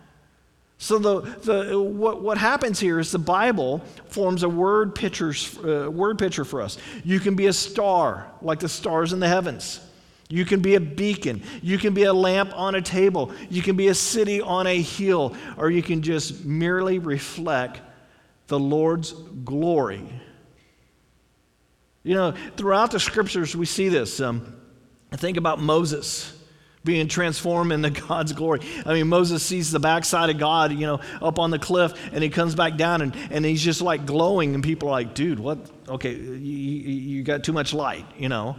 So 0.77 0.99
the, 0.99 1.21
the, 1.21 1.79
what, 1.79 2.21
what 2.21 2.37
happens 2.37 2.79
here 2.79 2.99
is 2.99 3.11
the 3.11 3.19
Bible 3.19 3.79
forms 4.07 4.43
a 4.43 4.49
word, 4.49 4.95
pictures, 4.95 5.57
uh, 5.59 5.91
word 5.91 6.17
picture 6.17 6.45
for 6.45 6.61
us. 6.61 6.77
You 7.03 7.19
can 7.19 7.35
be 7.35 7.47
a 7.47 7.53
star, 7.53 8.31
like 8.41 8.59
the 8.59 8.69
stars 8.69 9.11
in 9.11 9.19
the 9.19 9.27
heavens. 9.27 9.81
You 10.29 10.43
can 10.43 10.61
be 10.61 10.75
a 10.75 10.79
beacon. 10.79 11.43
You 11.61 11.77
can 11.77 11.93
be 11.93 12.03
a 12.03 12.13
lamp 12.13 12.51
on 12.55 12.75
a 12.75 12.81
table. 12.81 13.31
You 13.49 13.61
can 13.61 13.75
be 13.75 13.89
a 13.89 13.93
city 13.93 14.41
on 14.41 14.65
a 14.65 14.81
hill. 14.81 15.35
Or 15.57 15.69
you 15.69 15.83
can 15.83 16.01
just 16.01 16.43
merely 16.43 16.97
reflect 16.97 17.81
the 18.47 18.59
Lord's 18.59 19.11
glory. 19.11 20.01
You 22.03 22.15
know, 22.15 22.33
throughout 22.57 22.91
the 22.91 22.99
scriptures, 22.99 23.55
we 23.55 23.65
see 23.65 23.89
this. 23.89 24.19
Um, 24.19 24.55
I 25.11 25.15
think 25.15 25.37
about 25.37 25.59
Moses 25.59 26.31
being 26.83 27.07
transformed 27.07 27.71
into 27.71 27.89
God's 28.07 28.31
glory. 28.31 28.61
I 28.85 28.93
mean, 28.93 29.07
Moses 29.07 29.43
sees 29.43 29.71
the 29.71 29.79
backside 29.79 30.29
of 30.29 30.37
God, 30.37 30.71
you 30.71 30.85
know, 30.85 31.01
up 31.21 31.39
on 31.39 31.49
the 31.49 31.59
cliff, 31.59 31.93
and 32.13 32.23
he 32.23 32.29
comes 32.29 32.55
back 32.55 32.77
down, 32.77 33.01
and, 33.01 33.15
and 33.31 33.43
he's 33.43 33.61
just 33.61 33.81
like 33.81 34.05
glowing, 34.05 34.53
and 34.53 34.63
people 34.63 34.89
are 34.89 34.91
like, 34.91 35.15
dude, 35.15 35.39
what? 35.39 35.57
Okay, 35.89 36.13
you, 36.13 36.37
you 36.37 37.23
got 37.23 37.43
too 37.43 37.53
much 37.53 37.73
light, 37.73 38.05
you 38.17 38.29
know. 38.29 38.55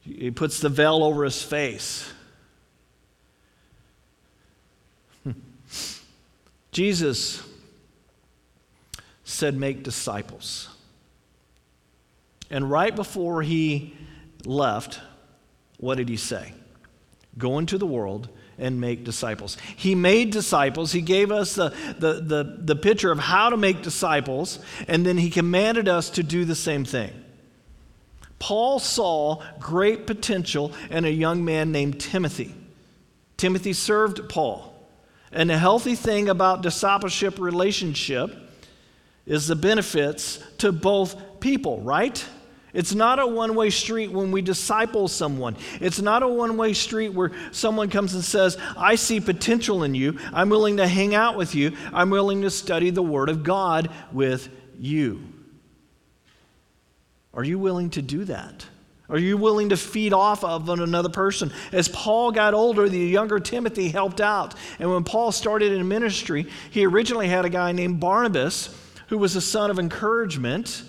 He 0.00 0.30
puts 0.30 0.60
the 0.60 0.68
veil 0.68 1.04
over 1.04 1.24
his 1.24 1.42
face. 1.42 2.10
Jesus 6.72 7.42
said, 9.24 9.56
Make 9.56 9.82
disciples. 9.82 10.68
And 12.50 12.70
right 12.70 12.94
before 12.94 13.42
he 13.42 13.94
left, 14.44 15.00
what 15.78 15.96
did 15.96 16.08
he 16.08 16.16
say? 16.16 16.52
Go 17.38 17.58
into 17.58 17.78
the 17.78 17.86
world 17.86 18.28
and 18.58 18.80
make 18.80 19.04
disciples. 19.04 19.56
He 19.76 19.94
made 19.94 20.30
disciples. 20.30 20.92
He 20.92 21.00
gave 21.00 21.30
us 21.30 21.54
the, 21.54 21.70
the, 21.98 22.14
the, 22.14 22.56
the 22.58 22.76
picture 22.76 23.10
of 23.10 23.18
how 23.18 23.50
to 23.50 23.56
make 23.56 23.82
disciples, 23.82 24.58
and 24.88 25.06
then 25.06 25.16
he 25.16 25.30
commanded 25.30 25.88
us 25.88 26.10
to 26.10 26.22
do 26.22 26.44
the 26.44 26.54
same 26.54 26.84
thing. 26.84 27.19
Paul 28.40 28.80
saw 28.80 29.42
great 29.60 30.08
potential 30.08 30.72
in 30.90 31.04
a 31.04 31.08
young 31.08 31.44
man 31.44 31.70
named 31.70 32.00
Timothy. 32.00 32.52
Timothy 33.36 33.74
served 33.74 34.28
Paul. 34.28 34.66
And 35.30 35.48
the 35.48 35.56
healthy 35.56 35.94
thing 35.94 36.28
about 36.28 36.62
discipleship 36.62 37.38
relationship 37.38 38.34
is 39.26 39.46
the 39.46 39.54
benefits 39.54 40.42
to 40.58 40.72
both 40.72 41.38
people, 41.38 41.80
right? 41.82 42.24
It's 42.72 42.94
not 42.94 43.18
a 43.18 43.26
one 43.26 43.54
way 43.54 43.70
street 43.70 44.10
when 44.10 44.32
we 44.32 44.42
disciple 44.42 45.06
someone. 45.06 45.56
It's 45.80 46.00
not 46.00 46.22
a 46.22 46.28
one 46.28 46.56
way 46.56 46.72
street 46.72 47.10
where 47.10 47.32
someone 47.52 47.90
comes 47.90 48.14
and 48.14 48.24
says, 48.24 48.56
I 48.76 48.94
see 48.94 49.20
potential 49.20 49.82
in 49.82 49.94
you. 49.94 50.18
I'm 50.32 50.48
willing 50.48 50.78
to 50.78 50.86
hang 50.86 51.14
out 51.14 51.36
with 51.36 51.54
you. 51.54 51.76
I'm 51.92 52.10
willing 52.10 52.42
to 52.42 52.50
study 52.50 52.90
the 52.90 53.02
Word 53.02 53.28
of 53.28 53.42
God 53.42 53.90
with 54.12 54.48
you. 54.78 55.29
Are 57.32 57.44
you 57.44 57.58
willing 57.58 57.90
to 57.90 58.02
do 58.02 58.24
that? 58.24 58.66
Are 59.08 59.18
you 59.18 59.36
willing 59.36 59.70
to 59.70 59.76
feed 59.76 60.12
off 60.12 60.44
of 60.44 60.68
another 60.68 61.08
person? 61.08 61.52
As 61.72 61.88
Paul 61.88 62.30
got 62.30 62.54
older, 62.54 62.88
the 62.88 62.98
younger 62.98 63.40
Timothy 63.40 63.88
helped 63.88 64.20
out. 64.20 64.54
And 64.78 64.90
when 64.90 65.02
Paul 65.02 65.32
started 65.32 65.72
in 65.72 65.88
ministry, 65.88 66.46
he 66.70 66.86
originally 66.86 67.28
had 67.28 67.44
a 67.44 67.48
guy 67.48 67.72
named 67.72 67.98
Barnabas 67.98 68.74
who 69.08 69.18
was 69.18 69.34
a 69.34 69.40
son 69.40 69.70
of 69.70 69.80
encouragement. 69.80 70.84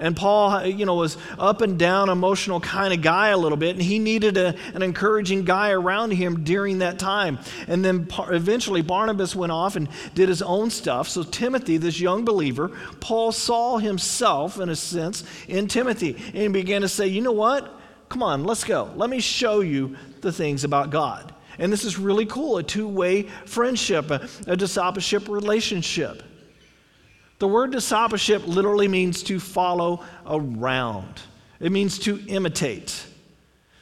And 0.00 0.16
Paul, 0.16 0.66
you 0.66 0.86
know, 0.86 0.94
was 0.94 1.16
up 1.38 1.60
and 1.60 1.78
down, 1.78 2.08
emotional 2.08 2.58
kind 2.58 2.92
of 2.92 3.02
guy 3.02 3.28
a 3.28 3.36
little 3.36 3.58
bit, 3.58 3.76
and 3.76 3.82
he 3.82 3.98
needed 3.98 4.36
a, 4.36 4.56
an 4.74 4.82
encouraging 4.82 5.44
guy 5.44 5.70
around 5.70 6.12
him 6.12 6.42
during 6.42 6.78
that 6.78 6.98
time. 6.98 7.38
And 7.68 7.84
then 7.84 8.08
eventually 8.30 8.82
Barnabas 8.82 9.36
went 9.36 9.52
off 9.52 9.76
and 9.76 9.88
did 10.14 10.28
his 10.28 10.42
own 10.42 10.70
stuff. 10.70 11.08
So 11.08 11.22
Timothy, 11.22 11.76
this 11.76 12.00
young 12.00 12.24
believer, 12.24 12.68
Paul 13.00 13.30
saw 13.30 13.78
himself, 13.78 14.58
in 14.58 14.70
a 14.70 14.76
sense, 14.76 15.22
in 15.46 15.68
Timothy, 15.68 16.16
and 16.34 16.52
began 16.52 16.80
to 16.80 16.88
say, 16.88 17.06
you 17.06 17.20
know 17.20 17.32
what? 17.32 17.70
Come 18.08 18.22
on, 18.22 18.44
let's 18.44 18.64
go. 18.64 18.90
Let 18.96 19.10
me 19.10 19.20
show 19.20 19.60
you 19.60 19.96
the 20.20 20.32
things 20.32 20.64
about 20.64 20.90
God. 20.90 21.32
And 21.58 21.70
this 21.70 21.84
is 21.84 21.98
really 21.98 22.26
cool 22.26 22.56
a 22.56 22.62
two 22.62 22.88
way 22.88 23.24
friendship, 23.44 24.10
a, 24.10 24.26
a 24.46 24.56
discipleship 24.56 25.28
relationship. 25.28 26.22
The 27.40 27.48
word 27.48 27.72
discipleship 27.72 28.46
literally 28.46 28.86
means 28.86 29.22
to 29.24 29.40
follow 29.40 30.04
around, 30.26 31.20
it 31.58 31.72
means 31.72 31.98
to 32.00 32.22
imitate. 32.28 33.06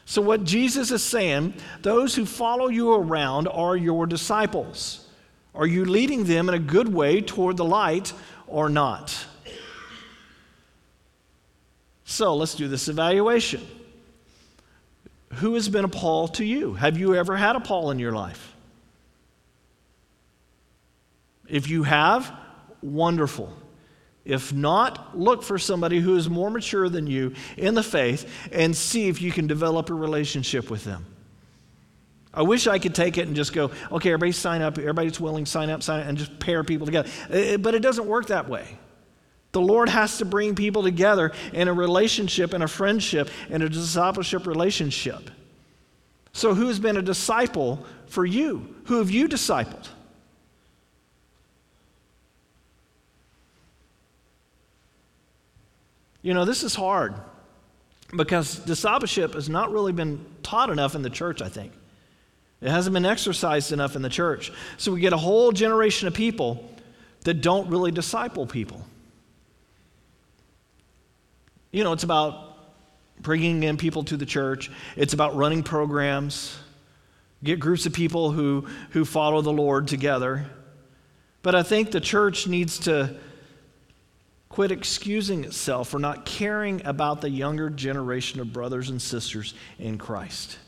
So, 0.05 0.23
what 0.23 0.45
Jesus 0.45 0.91
is 0.91 1.03
saying, 1.03 1.53
those 1.83 2.15
who 2.15 2.25
follow 2.25 2.69
you 2.69 2.95
around 2.95 3.47
are 3.49 3.77
your 3.77 4.07
disciples. 4.07 5.07
Are 5.55 5.67
you 5.67 5.85
leading 5.85 6.25
them 6.25 6.49
in 6.49 6.55
a 6.55 6.59
good 6.59 6.91
way 6.91 7.21
toward 7.21 7.59
the 7.59 7.65
light 7.65 8.15
or 8.47 8.71
not? 8.71 9.27
So, 12.05 12.37
let's 12.37 12.55
do 12.55 12.69
this 12.69 12.89
evaluation. 12.89 13.67
Who 15.35 15.55
has 15.55 15.69
been 15.69 15.85
a 15.85 15.89
Paul 15.89 16.29
to 16.29 16.45
you? 16.45 16.75
Have 16.75 16.97
you 16.97 17.15
ever 17.17 17.37
had 17.37 17.57
a 17.57 17.61
Paul 17.61 17.91
in 17.91 17.99
your 17.99 18.13
life? 18.13 18.55
If 21.49 21.69
you 21.69 21.83
have, 21.83 22.33
wonderful. 22.83 23.53
If 24.25 24.53
not, 24.53 25.19
look 25.19 25.43
for 25.43 25.59
somebody 25.59 26.01
who 26.01 26.17
is 26.17 26.29
more 26.29 26.51
mature 26.51 26.89
than 26.89 27.07
you 27.07 27.35
in 27.57 27.75
the 27.75 27.83
faith 27.83 28.31
and 28.53 28.77
see 28.77 29.09
if 29.09 29.23
you 29.23 29.33
can 29.33 29.47
develop 29.47 29.89
a 29.89 29.95
relationship 29.95 30.71
with 30.71 30.85
them. 30.85 31.07
I 32.33 32.43
wish 32.43 32.67
I 32.67 32.79
could 32.79 32.95
take 32.95 33.17
it 33.17 33.27
and 33.27 33.35
just 33.35 33.55
go, 33.55 33.71
okay, 33.91 34.11
everybody 34.11 34.33
sign 34.33 34.61
up, 34.61 34.79
everybody's 34.79 35.19
willing, 35.19 35.47
sign 35.47 35.71
up, 35.71 35.83
sign 35.83 36.03
up, 36.03 36.09
and 36.09 36.19
just 36.19 36.39
pair 36.39 36.63
people 36.63 36.87
together. 36.87 37.09
Uh, 37.31 37.37
uh, 37.37 37.57
but 37.57 37.75
it 37.75 37.81
doesn't 37.81 38.07
work 38.07 38.27
that 38.27 38.49
way. 38.49 38.79
The 39.53 39.61
Lord 39.63 39.89
has 39.89 40.19
to 40.19 40.27
bring 40.27 40.55
people 40.55 40.83
together 40.83 41.33
in 41.55 41.69
a 41.69 41.73
relationship, 41.73 42.53
in 42.53 42.61
a 42.61 42.69
friendship, 42.69 43.31
in 43.49 43.63
a 43.63 43.69
discipleship 43.69 44.47
relationship. 44.47 45.31
So, 46.35 46.55
who's 46.55 46.79
been 46.79 46.99
a 46.99 47.03
disciple 47.03 47.85
for 48.07 48.27
you? 48.27 48.77
Who 48.85 48.99
have 48.99 49.11
you 49.11 49.27
discipled? 49.27 49.89
You 56.29 56.35
know, 56.35 56.45
this 56.45 56.63
is 56.63 56.75
hard 56.75 57.15
because 58.15 58.57
discipleship 58.57 59.33
has 59.33 59.49
not 59.49 59.73
really 59.73 59.93
been 59.93 60.27
taught 60.43 60.69
enough 60.69 60.95
in 60.95 61.01
the 61.01 61.09
church, 61.09 61.41
I 61.41 61.49
think. 61.49 61.73
It 62.61 62.69
hasn't 62.69 62.93
been 62.93 63.07
exercised 63.07 63.73
enough 63.73 63.97
in 63.97 64.03
the 64.03 64.11
church. 64.11 64.53
So 64.77 64.93
we 64.93 65.01
get 65.01 65.15
a 65.15 65.17
whole 65.17 65.53
generation 65.53 66.07
of 66.07 66.13
people 66.13 66.71
that 67.25 67.41
don't 67.41 67.71
really 67.71 67.93
disciple 67.93 68.47
people. 68.47 68.85
You 71.73 71.83
know, 71.83 71.95
it's 71.95 72.05
about 72.05 72.59
bringing 73.23 73.63
in 73.63 73.79
people 73.79 74.05
to 74.05 74.19
the 74.19 74.27
church, 74.27 74.71
it's 74.97 75.15
about 75.15 75.35
running 75.35 75.63
programs, 75.63 76.59
get 77.43 77.59
groups 77.59 77.87
of 77.87 77.95
people 77.95 78.33
who, 78.33 78.69
who 78.91 79.07
follow 79.07 79.41
the 79.41 79.51
Lord 79.51 79.89
together. 79.89 80.45
But 81.41 81.55
I 81.55 81.63
think 81.63 81.91
the 81.91 82.03
church 82.03 82.47
needs 82.47 82.81
to 82.81 83.17
quit 84.59 84.73
excusing 84.73 85.45
itself 85.45 85.89
for 85.89 86.01
not 86.01 86.25
caring 86.25 86.85
about 86.85 87.21
the 87.21 87.31
younger 87.31 87.71
generation 87.71 88.41
of 88.41 88.53
brothers 88.53 88.91
and 88.91 89.01
sisters 89.01 89.55
in 89.79 89.97
Christ. 89.97 90.59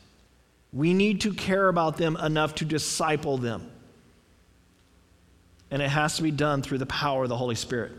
We 0.71 0.93
need 0.93 1.19
to 1.19 1.33
care 1.33 1.67
about 1.67 1.97
them 1.97 2.15
enough 2.15 2.55
to 2.55 2.63
disciple 2.63 3.37
them. 3.37 3.69
And 5.71 5.81
it 5.81 5.89
has 5.89 6.15
to 6.15 6.23
be 6.23 6.31
done 6.31 6.61
through 6.61 6.77
the 6.77 6.85
power 6.85 7.23
of 7.23 7.29
the 7.29 7.35
Holy 7.35 7.55
Spirit. 7.55 7.91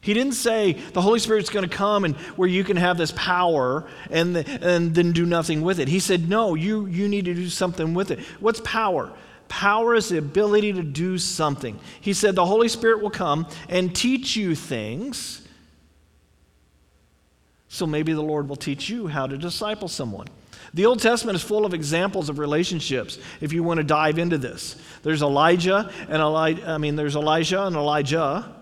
He 0.00 0.14
didn't 0.14 0.34
say 0.34 0.74
the 0.92 1.02
Holy 1.02 1.18
Spirit's 1.18 1.50
going 1.50 1.68
to 1.68 1.76
come 1.76 2.04
and 2.04 2.14
where 2.36 2.48
you 2.48 2.62
can 2.62 2.76
have 2.76 2.96
this 2.96 3.10
power 3.10 3.88
and, 4.08 4.36
the, 4.36 4.48
and 4.64 4.94
then 4.94 5.10
do 5.10 5.26
nothing 5.26 5.62
with 5.62 5.80
it. 5.80 5.88
He 5.88 5.98
said, 5.98 6.28
no, 6.28 6.54
you, 6.54 6.86
you 6.86 7.08
need 7.08 7.24
to 7.24 7.34
do 7.34 7.48
something 7.48 7.92
with 7.92 8.12
it. 8.12 8.20
What's 8.38 8.60
power? 8.60 9.12
Power 9.48 9.94
is 9.94 10.08
the 10.08 10.18
ability 10.18 10.72
to 10.72 10.82
do 10.82 11.18
something. 11.18 11.78
He 12.00 12.12
said 12.12 12.34
the 12.34 12.46
Holy 12.46 12.68
Spirit 12.68 13.00
will 13.00 13.10
come 13.10 13.46
and 13.68 13.94
teach 13.94 14.36
you 14.36 14.54
things. 14.54 15.46
So 17.68 17.86
maybe 17.86 18.12
the 18.12 18.22
Lord 18.22 18.48
will 18.48 18.56
teach 18.56 18.88
you 18.88 19.06
how 19.06 19.26
to 19.26 19.36
disciple 19.36 19.88
someone. 19.88 20.26
The 20.74 20.86
Old 20.86 21.00
Testament 21.00 21.36
is 21.36 21.42
full 21.42 21.64
of 21.64 21.74
examples 21.74 22.28
of 22.28 22.38
relationships 22.38 23.18
if 23.40 23.52
you 23.52 23.62
want 23.62 23.78
to 23.78 23.84
dive 23.84 24.18
into 24.18 24.38
this. 24.38 24.76
There's 25.02 25.22
Elijah 25.22 25.90
and 26.08 26.20
Elijah, 26.20 26.68
I 26.68 26.78
mean 26.78 26.96
there's 26.96 27.16
Elijah 27.16 27.64
and 27.64 27.76
Elisha. 27.76 28.54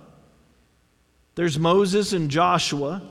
There's 1.34 1.58
Moses 1.58 2.12
and 2.12 2.30
Joshua. 2.30 3.02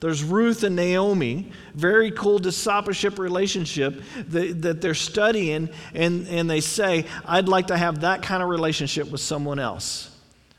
There's 0.00 0.22
Ruth 0.22 0.62
and 0.62 0.76
Naomi, 0.76 1.50
very 1.74 2.12
cool 2.12 2.38
discipleship 2.38 3.18
relationship 3.18 4.00
that, 4.28 4.62
that 4.62 4.80
they're 4.80 4.94
studying, 4.94 5.70
and, 5.92 6.28
and 6.28 6.48
they 6.48 6.60
say, 6.60 7.04
I'd 7.24 7.48
like 7.48 7.68
to 7.68 7.76
have 7.76 8.02
that 8.02 8.22
kind 8.22 8.42
of 8.42 8.48
relationship 8.48 9.10
with 9.10 9.20
someone 9.20 9.58
else. 9.58 10.14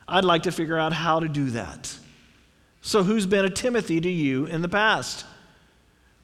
I'd 0.07 0.25
like 0.25 0.43
to 0.43 0.51
figure 0.51 0.77
out 0.77 0.91
how 0.91 1.21
to 1.21 1.29
do 1.29 1.51
that. 1.51 1.95
So, 2.81 3.03
who's 3.03 3.25
been 3.25 3.45
a 3.45 3.49
Timothy 3.49 4.01
to 4.01 4.09
you 4.09 4.45
in 4.45 4.61
the 4.61 4.69
past? 4.69 5.25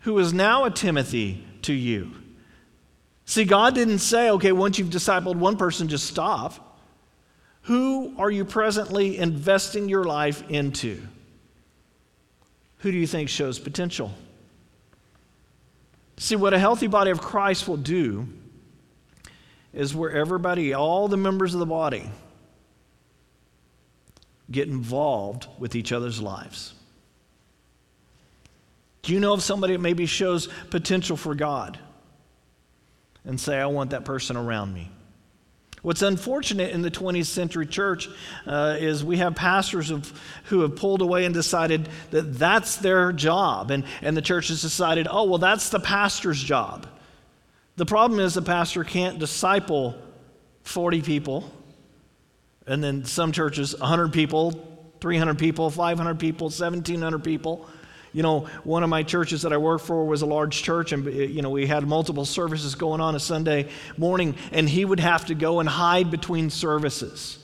Who 0.02 0.18
is 0.20 0.34
now 0.34 0.66
a 0.66 0.72
Timothy 0.72 1.46
to 1.64 1.74
you? 1.74 2.12
See, 3.26 3.44
God 3.44 3.76
didn't 3.76 4.00
say, 4.00 4.30
okay, 4.32 4.52
once 4.52 4.78
you've 4.78 4.90
discipled 4.90 5.36
one 5.36 5.58
person, 5.58 5.88
just 5.88 6.06
stop. 6.06 6.80
Who 7.64 8.14
are 8.18 8.30
you 8.30 8.46
presently 8.46 9.18
investing 9.18 9.90
your 9.90 10.04
life 10.04 10.48
into? 10.50 11.02
Who 12.80 12.92
do 12.92 12.98
you 12.98 13.08
think 13.08 13.30
shows 13.30 13.60
potential? 13.60 14.12
See, 16.18 16.36
what 16.36 16.54
a 16.54 16.60
healthy 16.60 16.88
body 16.88 17.12
of 17.12 17.22
Christ 17.22 17.68
will 17.68 17.78
do 17.78 18.28
is 19.74 19.94
where 19.94 20.12
everybody, 20.12 20.74
all 20.74 21.08
the 21.08 21.18
members 21.18 21.54
of 21.54 21.60
the 21.60 21.66
body, 21.66 22.10
get 24.50 24.68
involved 24.68 25.48
with 25.60 25.76
each 25.76 25.92
other's 25.92 26.22
lives. 26.22 26.74
Do 29.02 29.14
you 29.14 29.20
know 29.20 29.34
of 29.34 29.44
somebody 29.44 29.74
that 29.74 29.82
maybe 29.82 30.06
shows 30.06 30.48
potential 30.70 31.18
for 31.18 31.36
God? 31.36 31.78
And 33.24 33.40
say, 33.40 33.60
I 33.60 33.66
want 33.66 33.90
that 33.90 34.06
person 34.06 34.38
around 34.38 34.74
me. 34.74 34.92
What's 35.86 36.02
unfortunate 36.02 36.72
in 36.72 36.82
the 36.82 36.90
20th 36.90 37.28
century 37.28 37.68
church 37.68 38.10
uh, 38.48 38.76
is 38.80 39.04
we 39.04 39.18
have 39.18 39.36
pastors 39.36 39.92
of, 39.92 40.20
who 40.46 40.62
have 40.62 40.76
pulled 40.76 41.04
away 41.04 41.26
and 41.26 41.34
decided 41.34 41.88
that 42.10 42.40
that's 42.40 42.78
their 42.78 43.12
job. 43.12 43.70
And, 43.70 43.84
and 44.02 44.18
the 44.18 44.22
church 44.24 44.48
has 44.48 44.64
decided, 44.64 45.08
oh, 45.08 45.26
well, 45.26 45.38
that's 45.38 45.70
the 45.70 45.80
pastor's 45.80 46.42
job. 46.42 46.88
The 47.76 47.86
problem 47.86 48.20
is 48.20 48.34
the 48.34 48.42
pastor 48.42 48.84
can't 48.84 49.20
disciple 49.20 49.94
40 50.64 51.04
people, 51.04 51.54
and 52.66 52.84
then 52.84 53.06
some 53.06 53.32
churches, 53.32 53.78
100 53.80 54.12
people, 54.12 54.54
300 55.02 55.38
people, 55.38 55.70
500 55.70 56.20
people, 56.20 56.48
1,700 56.48 57.24
people. 57.24 57.70
You 58.16 58.24
know, 58.24 58.48
one 58.64 58.82
of 58.82 58.90
my 58.90 59.04
churches 59.04 59.42
that 59.42 59.52
I 59.52 59.58
worked 59.58 59.84
for 59.84 60.06
was 60.06 60.22
a 60.22 60.26
large 60.26 60.64
church, 60.64 60.94
and, 60.94 61.06
eh, 61.06 61.26
you 61.26 61.42
know, 61.42 61.50
we 61.50 61.68
had 61.68 61.86
multiple 61.86 62.24
services 62.24 62.74
going 62.74 63.02
on 63.02 63.14
a 63.14 63.20
Sunday 63.20 63.68
morning, 63.98 64.36
and 64.54 64.70
he 64.70 64.86
would 64.86 65.02
have 65.02 65.26
to 65.26 65.36
go 65.36 65.60
and 65.60 65.68
hide 65.68 66.10
between 66.10 66.50
services 66.50 67.38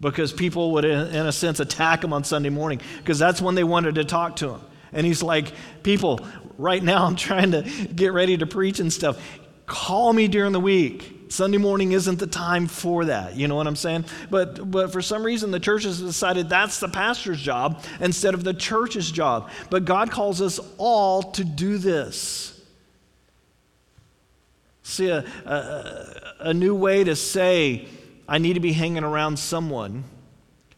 because 0.00 0.32
people 0.32 0.70
would, 0.74 0.84
in 0.84 1.26
a 1.26 1.32
sense, 1.32 1.58
attack 1.58 2.04
him 2.04 2.12
on 2.12 2.22
Sunday 2.22 2.48
morning 2.48 2.80
because 2.98 3.18
that's 3.18 3.42
when 3.42 3.56
they 3.56 3.64
wanted 3.64 3.96
to 3.96 4.04
talk 4.04 4.36
to 4.36 4.50
him. 4.50 4.60
And 4.92 5.04
he's 5.04 5.20
like, 5.20 5.52
People, 5.82 6.20
right 6.58 6.82
now 6.82 7.06
I'm 7.06 7.16
trying 7.16 7.50
to 7.50 7.62
get 7.62 8.12
ready 8.12 8.36
to 8.36 8.46
preach 8.46 8.78
and 8.78 8.92
stuff. 8.92 9.20
Call 9.66 10.12
me 10.12 10.28
during 10.28 10.52
the 10.52 10.60
week. 10.60 11.13
Sunday 11.28 11.58
morning 11.58 11.92
isn't 11.92 12.18
the 12.18 12.26
time 12.26 12.66
for 12.66 13.06
that. 13.06 13.36
You 13.36 13.48
know 13.48 13.56
what 13.56 13.66
I'm 13.66 13.76
saying? 13.76 14.04
But, 14.30 14.70
but 14.70 14.92
for 14.92 15.02
some 15.02 15.24
reason, 15.24 15.50
the 15.50 15.60
church 15.60 15.84
has 15.84 16.00
decided 16.00 16.48
that's 16.48 16.80
the 16.80 16.88
pastor's 16.88 17.40
job 17.40 17.82
instead 18.00 18.34
of 18.34 18.44
the 18.44 18.54
church's 18.54 19.10
job. 19.10 19.50
But 19.70 19.84
God 19.84 20.10
calls 20.10 20.40
us 20.40 20.60
all 20.78 21.22
to 21.22 21.44
do 21.44 21.78
this. 21.78 22.60
See, 24.82 25.08
a, 25.08 25.24
a, 25.46 26.48
a 26.50 26.54
new 26.54 26.74
way 26.74 27.04
to 27.04 27.16
say, 27.16 27.88
I 28.28 28.38
need 28.38 28.54
to 28.54 28.60
be 28.60 28.72
hanging 28.72 29.04
around 29.04 29.38
someone 29.38 30.04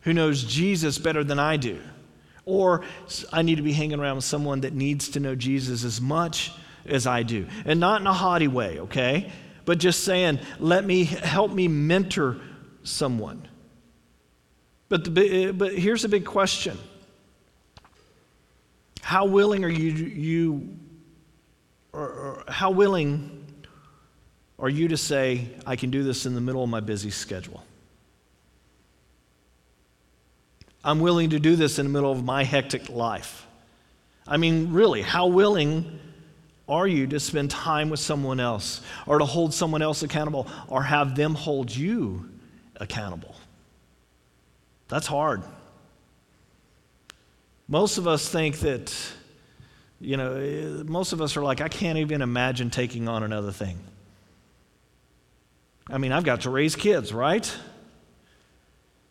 who 0.02 0.12
knows 0.12 0.44
Jesus 0.44 0.98
better 0.98 1.24
than 1.24 1.40
I 1.40 1.56
do. 1.56 1.80
Or 2.44 2.84
I 3.32 3.42
need 3.42 3.56
to 3.56 3.62
be 3.62 3.72
hanging 3.72 3.98
around 3.98 4.16
with 4.16 4.24
someone 4.24 4.60
that 4.60 4.72
needs 4.72 5.08
to 5.10 5.20
know 5.20 5.34
Jesus 5.34 5.82
as 5.82 6.00
much 6.00 6.52
as 6.86 7.06
I 7.06 7.24
do. 7.24 7.46
And 7.64 7.80
not 7.80 8.00
in 8.00 8.06
a 8.06 8.12
haughty 8.12 8.46
way, 8.46 8.78
okay? 8.80 9.32
But 9.66 9.78
just 9.78 10.04
saying, 10.04 10.38
let 10.58 10.84
me 10.86 11.04
help 11.04 11.52
me 11.52 11.68
mentor 11.68 12.38
someone. 12.84 13.46
But, 14.88 15.14
the, 15.14 15.48
eh, 15.48 15.52
but 15.52 15.76
here's 15.76 16.04
a 16.04 16.08
big 16.08 16.24
question 16.24 16.78
How 19.02 19.26
willing 19.26 19.64
are 19.64 19.68
you, 19.68 19.90
you 19.90 20.78
or, 21.92 22.08
or 22.08 22.44
how 22.48 22.70
willing 22.70 23.44
are 24.58 24.70
you 24.70 24.88
to 24.88 24.96
say, 24.96 25.48
I 25.66 25.76
can 25.76 25.90
do 25.90 26.02
this 26.02 26.24
in 26.24 26.34
the 26.34 26.40
middle 26.40 26.62
of 26.62 26.70
my 26.70 26.80
busy 26.80 27.10
schedule? 27.10 27.62
I'm 30.84 31.00
willing 31.00 31.30
to 31.30 31.40
do 31.40 31.56
this 31.56 31.80
in 31.80 31.86
the 31.86 31.92
middle 31.92 32.12
of 32.12 32.24
my 32.24 32.44
hectic 32.44 32.88
life. 32.88 33.44
I 34.28 34.36
mean, 34.36 34.72
really, 34.72 35.02
how 35.02 35.26
willing 35.26 35.98
are 36.68 36.86
you 36.86 37.06
to 37.08 37.20
spend 37.20 37.50
time 37.50 37.90
with 37.90 38.00
someone 38.00 38.40
else 38.40 38.80
or 39.06 39.18
to 39.18 39.24
hold 39.24 39.54
someone 39.54 39.82
else 39.82 40.02
accountable 40.02 40.48
or 40.68 40.82
have 40.82 41.14
them 41.14 41.34
hold 41.34 41.74
you 41.74 42.28
accountable? 42.76 43.36
That's 44.88 45.06
hard. 45.06 45.42
Most 47.68 47.98
of 47.98 48.06
us 48.06 48.28
think 48.28 48.58
that, 48.60 48.94
you 50.00 50.16
know, 50.16 50.84
most 50.86 51.12
of 51.12 51.20
us 51.20 51.36
are 51.36 51.42
like, 51.42 51.60
I 51.60 51.68
can't 51.68 51.98
even 51.98 52.22
imagine 52.22 52.70
taking 52.70 53.08
on 53.08 53.22
another 53.22 53.52
thing. 53.52 53.78
I 55.88 55.98
mean, 55.98 56.12
I've 56.12 56.24
got 56.24 56.42
to 56.42 56.50
raise 56.50 56.74
kids, 56.74 57.12
right? 57.12 57.52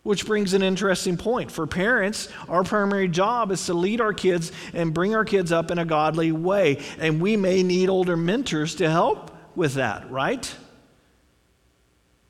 Which 0.06 0.24
brings 0.24 0.54
an 0.54 0.62
interesting 0.62 1.16
point. 1.16 1.50
For 1.50 1.66
parents, 1.66 2.28
our 2.48 2.62
primary 2.62 3.08
job 3.08 3.50
is 3.50 3.66
to 3.66 3.74
lead 3.74 4.00
our 4.00 4.12
kids 4.12 4.52
and 4.72 4.94
bring 4.94 5.16
our 5.16 5.24
kids 5.24 5.50
up 5.50 5.72
in 5.72 5.78
a 5.78 5.84
godly 5.84 6.30
way. 6.30 6.78
And 7.00 7.20
we 7.20 7.36
may 7.36 7.64
need 7.64 7.88
older 7.88 8.16
mentors 8.16 8.76
to 8.76 8.88
help 8.88 9.32
with 9.56 9.74
that, 9.74 10.08
right? 10.08 10.54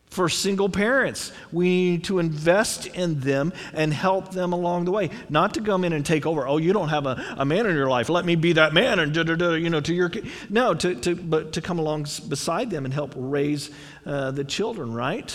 For 0.07 0.31
single 0.31 0.71
parents, 0.71 1.33
we 1.53 1.69
need 1.69 2.05
to 2.05 2.19
invest 2.19 2.87
in 2.87 3.21
them 3.21 3.53
and 3.75 3.93
help 3.93 4.31
them 4.31 4.55
along 4.55 4.87
the 4.87 4.91
way. 4.91 5.11
Not 5.29 5.53
to 5.55 5.61
come 5.61 5.85
in 5.85 5.93
and 5.93 6.07
take 6.07 6.25
over. 6.25 6.49
Oh, 6.49 6.57
you 6.57 6.73
don't 6.73 6.89
have 6.89 7.05
a, 7.05 7.37
a 7.37 7.45
man 7.45 7.67
in 7.67 7.77
your 7.77 7.91
life. 7.91 8.09
Let 8.09 8.25
me 8.25 8.37
be 8.37 8.55
that 8.55 8.73
man 8.73 9.01
and 9.01 9.13
da 9.13 9.23
da 9.23 9.35
da. 9.35 9.53
You 9.53 9.69
know, 9.69 9.83
to 9.83 9.93
your 9.93 10.11
no, 10.49 10.73
to, 10.73 10.95
to 10.95 11.15
but 11.15 11.53
to 11.53 11.61
come 11.61 11.79
along 11.79 12.07
beside 12.27 12.71
them 12.71 12.87
and 12.87 12.95
help 12.95 13.13
raise 13.15 13.71
uh, 14.07 14.31
the 14.31 14.45
children. 14.45 14.95
Right? 14.95 15.31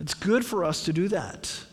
It's 0.00 0.14
good 0.14 0.44
for 0.44 0.64
us 0.64 0.84
to 0.84 0.92
do 0.92 1.08
that. 1.08 1.64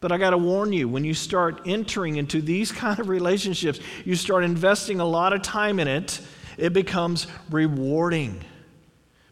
But 0.00 0.12
I 0.12 0.18
got 0.18 0.30
to 0.30 0.38
warn 0.38 0.72
you, 0.72 0.88
when 0.88 1.04
you 1.04 1.14
start 1.14 1.62
entering 1.66 2.16
into 2.16 2.42
these 2.42 2.70
kind 2.84 2.98
of 2.98 3.08
relationships, 3.08 3.80
you 4.04 4.16
start 4.16 4.44
investing 4.44 5.00
a 5.00 5.04
lot 5.04 5.32
of 5.32 5.42
time 5.42 5.78
in 5.78 5.88
it, 5.88 6.20
it 6.56 6.72
becomes 6.72 7.26
rewarding 7.50 8.44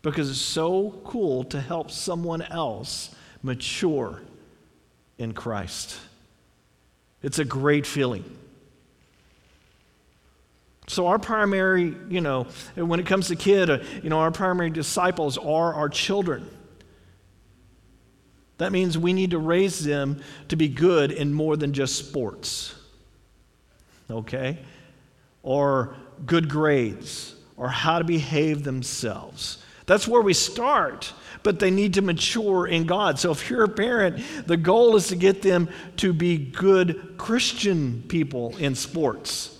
because 0.02 0.30
it's 0.30 0.40
so 0.40 0.98
cool 1.04 1.44
to 1.44 1.60
help 1.60 1.90
someone 1.90 2.42
else 2.42 3.14
mature 3.42 4.20
in 5.18 5.32
Christ. 5.32 5.98
It's 7.22 7.38
a 7.38 7.44
great 7.44 7.86
feeling. 7.86 8.24
So, 10.88 11.06
our 11.06 11.18
primary, 11.18 11.94
you 12.08 12.20
know, 12.20 12.48
when 12.74 12.98
it 12.98 13.06
comes 13.06 13.28
to 13.28 13.36
kid, 13.36 13.70
uh, 13.70 13.78
you 14.02 14.10
know, 14.10 14.18
our 14.18 14.32
primary 14.32 14.70
disciples 14.70 15.38
are 15.38 15.74
our 15.74 15.88
children. 15.88 16.48
That 18.58 18.72
means 18.72 18.96
we 18.96 19.12
need 19.12 19.32
to 19.32 19.38
raise 19.38 19.84
them 19.84 20.22
to 20.48 20.56
be 20.56 20.68
good 20.68 21.10
in 21.10 21.32
more 21.32 21.56
than 21.56 21.72
just 21.72 21.96
sports, 21.96 22.74
okay? 24.10 24.58
Or 25.42 25.96
good 26.26 26.48
grades, 26.48 27.34
or 27.56 27.68
how 27.68 27.98
to 27.98 28.04
behave 28.04 28.62
themselves. 28.62 29.58
That's 29.86 30.06
where 30.06 30.22
we 30.22 30.34
start, 30.34 31.12
but 31.42 31.58
they 31.58 31.70
need 31.70 31.94
to 31.94 32.02
mature 32.02 32.66
in 32.66 32.84
God. 32.84 33.18
So 33.18 33.32
if 33.32 33.50
you're 33.50 33.64
a 33.64 33.68
parent, 33.68 34.22
the 34.46 34.56
goal 34.56 34.94
is 34.96 35.08
to 35.08 35.16
get 35.16 35.42
them 35.42 35.68
to 35.96 36.12
be 36.12 36.38
good 36.38 37.14
Christian 37.18 38.04
people 38.06 38.56
in 38.58 38.74
sports, 38.74 39.58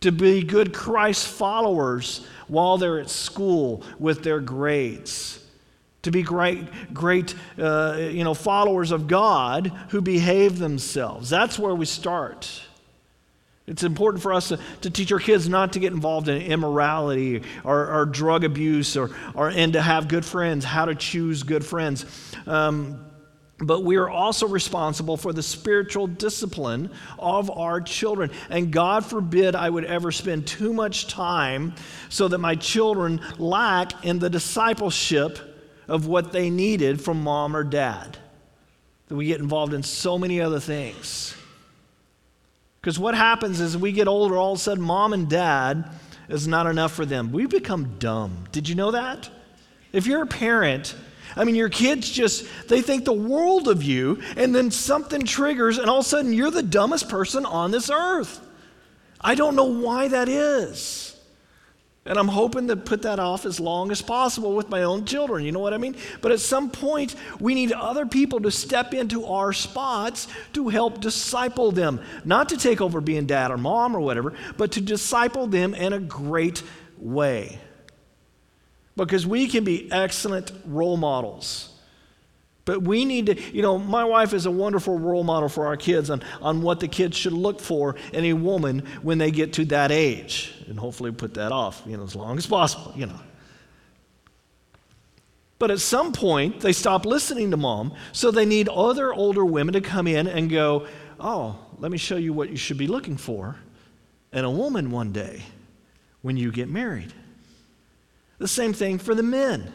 to 0.00 0.12
be 0.12 0.42
good 0.42 0.74
Christ 0.74 1.26
followers 1.26 2.26
while 2.48 2.76
they're 2.76 3.00
at 3.00 3.08
school 3.08 3.82
with 3.98 4.22
their 4.22 4.40
grades. 4.40 5.43
To 6.04 6.10
be 6.10 6.22
great, 6.22 6.94
great, 6.94 7.34
uh, 7.58 7.96
you 7.98 8.24
know, 8.24 8.34
followers 8.34 8.90
of 8.90 9.08
God 9.08 9.72
who 9.88 10.00
behave 10.00 10.58
themselves. 10.58 11.30
That's 11.30 11.58
where 11.58 11.74
we 11.74 11.86
start. 11.86 12.62
It's 13.66 13.82
important 13.82 14.22
for 14.22 14.34
us 14.34 14.48
to, 14.48 14.58
to 14.82 14.90
teach 14.90 15.10
our 15.12 15.18
kids 15.18 15.48
not 15.48 15.72
to 15.72 15.78
get 15.78 15.94
involved 15.94 16.28
in 16.28 16.42
immorality 16.42 17.42
or, 17.64 17.90
or 17.90 18.04
drug 18.04 18.44
abuse 18.44 18.98
or, 18.98 19.10
or, 19.34 19.48
and 19.48 19.72
to 19.72 19.80
have 19.80 20.06
good 20.06 20.26
friends, 20.26 20.66
how 20.66 20.84
to 20.84 20.94
choose 20.94 21.42
good 21.42 21.64
friends. 21.64 22.04
Um, 22.46 23.06
but 23.58 23.82
we 23.82 23.96
are 23.96 24.10
also 24.10 24.46
responsible 24.46 25.16
for 25.16 25.32
the 25.32 25.42
spiritual 25.42 26.06
discipline 26.06 26.90
of 27.18 27.50
our 27.50 27.80
children. 27.80 28.30
And 28.50 28.70
God 28.70 29.06
forbid 29.06 29.54
I 29.54 29.70
would 29.70 29.86
ever 29.86 30.12
spend 30.12 30.46
too 30.46 30.74
much 30.74 31.06
time 31.06 31.74
so 32.10 32.28
that 32.28 32.38
my 32.38 32.56
children 32.56 33.22
lack 33.38 34.04
in 34.04 34.18
the 34.18 34.28
discipleship 34.28 35.53
of 35.88 36.06
what 36.06 36.32
they 36.32 36.50
needed 36.50 37.00
from 37.00 37.22
mom 37.22 37.56
or 37.56 37.64
dad. 37.64 38.18
That 39.08 39.16
we 39.16 39.26
get 39.26 39.40
involved 39.40 39.74
in 39.74 39.82
so 39.82 40.18
many 40.18 40.40
other 40.40 40.60
things. 40.60 41.34
Because 42.80 42.98
what 42.98 43.14
happens 43.14 43.60
is 43.60 43.76
we 43.76 43.92
get 43.92 44.08
older, 44.08 44.36
all 44.36 44.52
of 44.52 44.58
a 44.58 44.62
sudden, 44.62 44.84
mom 44.84 45.12
and 45.12 45.28
dad 45.28 45.90
is 46.28 46.46
not 46.46 46.66
enough 46.66 46.92
for 46.92 47.06
them. 47.06 47.32
We 47.32 47.46
become 47.46 47.98
dumb. 47.98 48.44
Did 48.52 48.68
you 48.68 48.74
know 48.74 48.90
that? 48.90 49.30
If 49.92 50.06
you're 50.06 50.22
a 50.22 50.26
parent, 50.26 50.94
I 51.36 51.44
mean, 51.44 51.54
your 51.54 51.68
kids 51.68 52.10
just, 52.10 52.46
they 52.68 52.82
think 52.82 53.04
the 53.04 53.12
world 53.12 53.68
of 53.68 53.82
you, 53.82 54.22
and 54.36 54.54
then 54.54 54.70
something 54.70 55.24
triggers, 55.24 55.78
and 55.78 55.88
all 55.88 56.00
of 56.00 56.06
a 56.06 56.08
sudden, 56.08 56.32
you're 56.32 56.50
the 56.50 56.62
dumbest 56.62 57.08
person 57.08 57.46
on 57.46 57.70
this 57.70 57.90
earth. 57.90 58.40
I 59.20 59.34
don't 59.34 59.56
know 59.56 59.64
why 59.64 60.08
that 60.08 60.28
is. 60.28 61.13
And 62.06 62.18
I'm 62.18 62.28
hoping 62.28 62.68
to 62.68 62.76
put 62.76 63.02
that 63.02 63.18
off 63.18 63.46
as 63.46 63.58
long 63.58 63.90
as 63.90 64.02
possible 64.02 64.54
with 64.54 64.68
my 64.68 64.82
own 64.82 65.06
children. 65.06 65.42
You 65.44 65.52
know 65.52 65.60
what 65.60 65.72
I 65.72 65.78
mean? 65.78 65.96
But 66.20 66.32
at 66.32 66.40
some 66.40 66.70
point, 66.70 67.14
we 67.40 67.54
need 67.54 67.72
other 67.72 68.04
people 68.04 68.40
to 68.40 68.50
step 68.50 68.92
into 68.92 69.24
our 69.24 69.54
spots 69.54 70.28
to 70.52 70.68
help 70.68 71.00
disciple 71.00 71.72
them. 71.72 72.00
Not 72.24 72.50
to 72.50 72.58
take 72.58 72.82
over 72.82 73.00
being 73.00 73.24
dad 73.24 73.50
or 73.50 73.56
mom 73.56 73.96
or 73.96 74.00
whatever, 74.00 74.34
but 74.58 74.72
to 74.72 74.82
disciple 74.82 75.46
them 75.46 75.74
in 75.74 75.94
a 75.94 75.98
great 75.98 76.62
way. 76.98 77.58
Because 78.96 79.26
we 79.26 79.48
can 79.48 79.64
be 79.64 79.90
excellent 79.90 80.52
role 80.66 80.98
models. 80.98 81.73
But 82.64 82.82
we 82.82 83.04
need 83.04 83.26
to, 83.26 83.40
you 83.52 83.60
know, 83.60 83.78
my 83.78 84.04
wife 84.04 84.32
is 84.32 84.46
a 84.46 84.50
wonderful 84.50 84.98
role 84.98 85.24
model 85.24 85.48
for 85.48 85.66
our 85.66 85.76
kids 85.76 86.08
on, 86.08 86.22
on 86.40 86.62
what 86.62 86.80
the 86.80 86.88
kids 86.88 87.16
should 87.16 87.34
look 87.34 87.60
for 87.60 87.96
in 88.12 88.24
a 88.24 88.32
woman 88.32 88.86
when 89.02 89.18
they 89.18 89.30
get 89.30 89.52
to 89.54 89.64
that 89.66 89.92
age. 89.92 90.54
And 90.66 90.78
hopefully 90.78 91.12
put 91.12 91.34
that 91.34 91.52
off, 91.52 91.82
you 91.86 91.96
know, 91.96 92.04
as 92.04 92.16
long 92.16 92.38
as 92.38 92.46
possible, 92.46 92.92
you 92.96 93.06
know. 93.06 93.20
But 95.58 95.70
at 95.70 95.80
some 95.80 96.12
point, 96.12 96.60
they 96.60 96.72
stop 96.72 97.06
listening 97.06 97.50
to 97.50 97.56
mom, 97.56 97.94
so 98.12 98.30
they 98.30 98.46
need 98.46 98.68
other 98.68 99.12
older 99.12 99.44
women 99.44 99.74
to 99.74 99.80
come 99.80 100.06
in 100.06 100.26
and 100.26 100.50
go, 100.50 100.86
Oh, 101.20 101.58
let 101.78 101.92
me 101.92 101.98
show 101.98 102.16
you 102.16 102.32
what 102.32 102.50
you 102.50 102.56
should 102.56 102.78
be 102.78 102.86
looking 102.86 103.16
for 103.16 103.56
in 104.32 104.44
a 104.44 104.50
woman 104.50 104.90
one 104.90 105.12
day 105.12 105.42
when 106.22 106.36
you 106.36 106.50
get 106.50 106.68
married. 106.68 107.12
The 108.38 108.48
same 108.48 108.72
thing 108.72 108.98
for 108.98 109.14
the 109.14 109.22
men. 109.22 109.72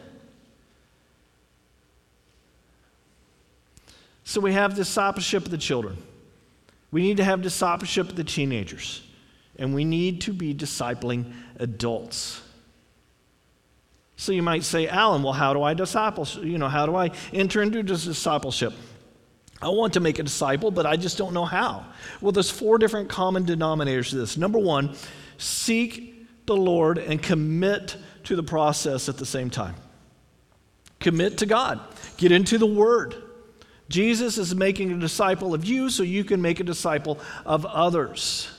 So 4.30 4.40
we 4.40 4.54
have 4.54 4.76
discipleship 4.76 5.46
of 5.46 5.50
the 5.50 5.58
children. 5.58 5.98
We 6.92 7.02
need 7.02 7.18
to 7.18 7.24
have 7.24 7.42
discipleship 7.42 8.10
of 8.10 8.16
the 8.16 8.24
teenagers. 8.24 9.02
And 9.58 9.74
we 9.74 9.84
need 9.84 10.22
to 10.22 10.34
be 10.34 10.54
discipling 10.54 11.34
adults. 11.56 12.40
So 14.18 14.32
you 14.32 14.44
might 14.44 14.64
say, 14.64 14.88
Alan, 14.88 15.24
well, 15.24 15.34
how 15.34 15.56
do 15.56 15.64
I 15.64 15.74
disciple? 15.74 16.28
You 16.44 16.60
know, 16.60 16.68
how 16.68 16.86
do 16.86 16.96
I 16.96 17.10
enter 17.34 17.64
into 17.64 17.82
discipleship? 17.82 18.74
I 19.64 19.70
want 19.70 19.94
to 19.94 20.00
make 20.00 20.20
a 20.20 20.24
disciple, 20.24 20.70
but 20.70 20.86
I 20.86 20.96
just 20.96 21.18
don't 21.18 21.34
know 21.34 21.46
how. 21.46 21.88
Well, 22.22 22.32
there's 22.32 22.52
four 22.52 22.78
different 22.78 23.10
common 23.10 23.48
denominators 23.48 24.12
to 24.12 24.18
this. 24.18 24.38
Number 24.38 24.60
one, 24.60 24.96
seek 25.40 26.46
the 26.46 26.56
Lord 26.56 27.00
and 27.00 27.20
commit 27.20 27.98
to 28.26 28.36
the 28.36 28.44
process 28.44 29.10
at 29.10 29.18
the 29.18 29.26
same 29.26 29.50
time. 29.50 29.74
Commit 31.00 31.40
to 31.40 31.48
God. 31.48 31.80
Get 32.18 32.32
into 32.32 32.60
the 32.60 32.68
Word. 32.68 33.24
Jesus 33.90 34.38
is 34.38 34.56
making 34.56 34.92
a 34.92 34.98
disciple 34.98 35.54
of 35.54 35.66
you 35.66 35.90
so 35.90 36.04
you 36.04 36.24
can 36.24 36.42
make 36.42 36.60
a 36.60 36.64
disciple 36.64 37.20
of 37.46 37.66
others. 37.66 38.50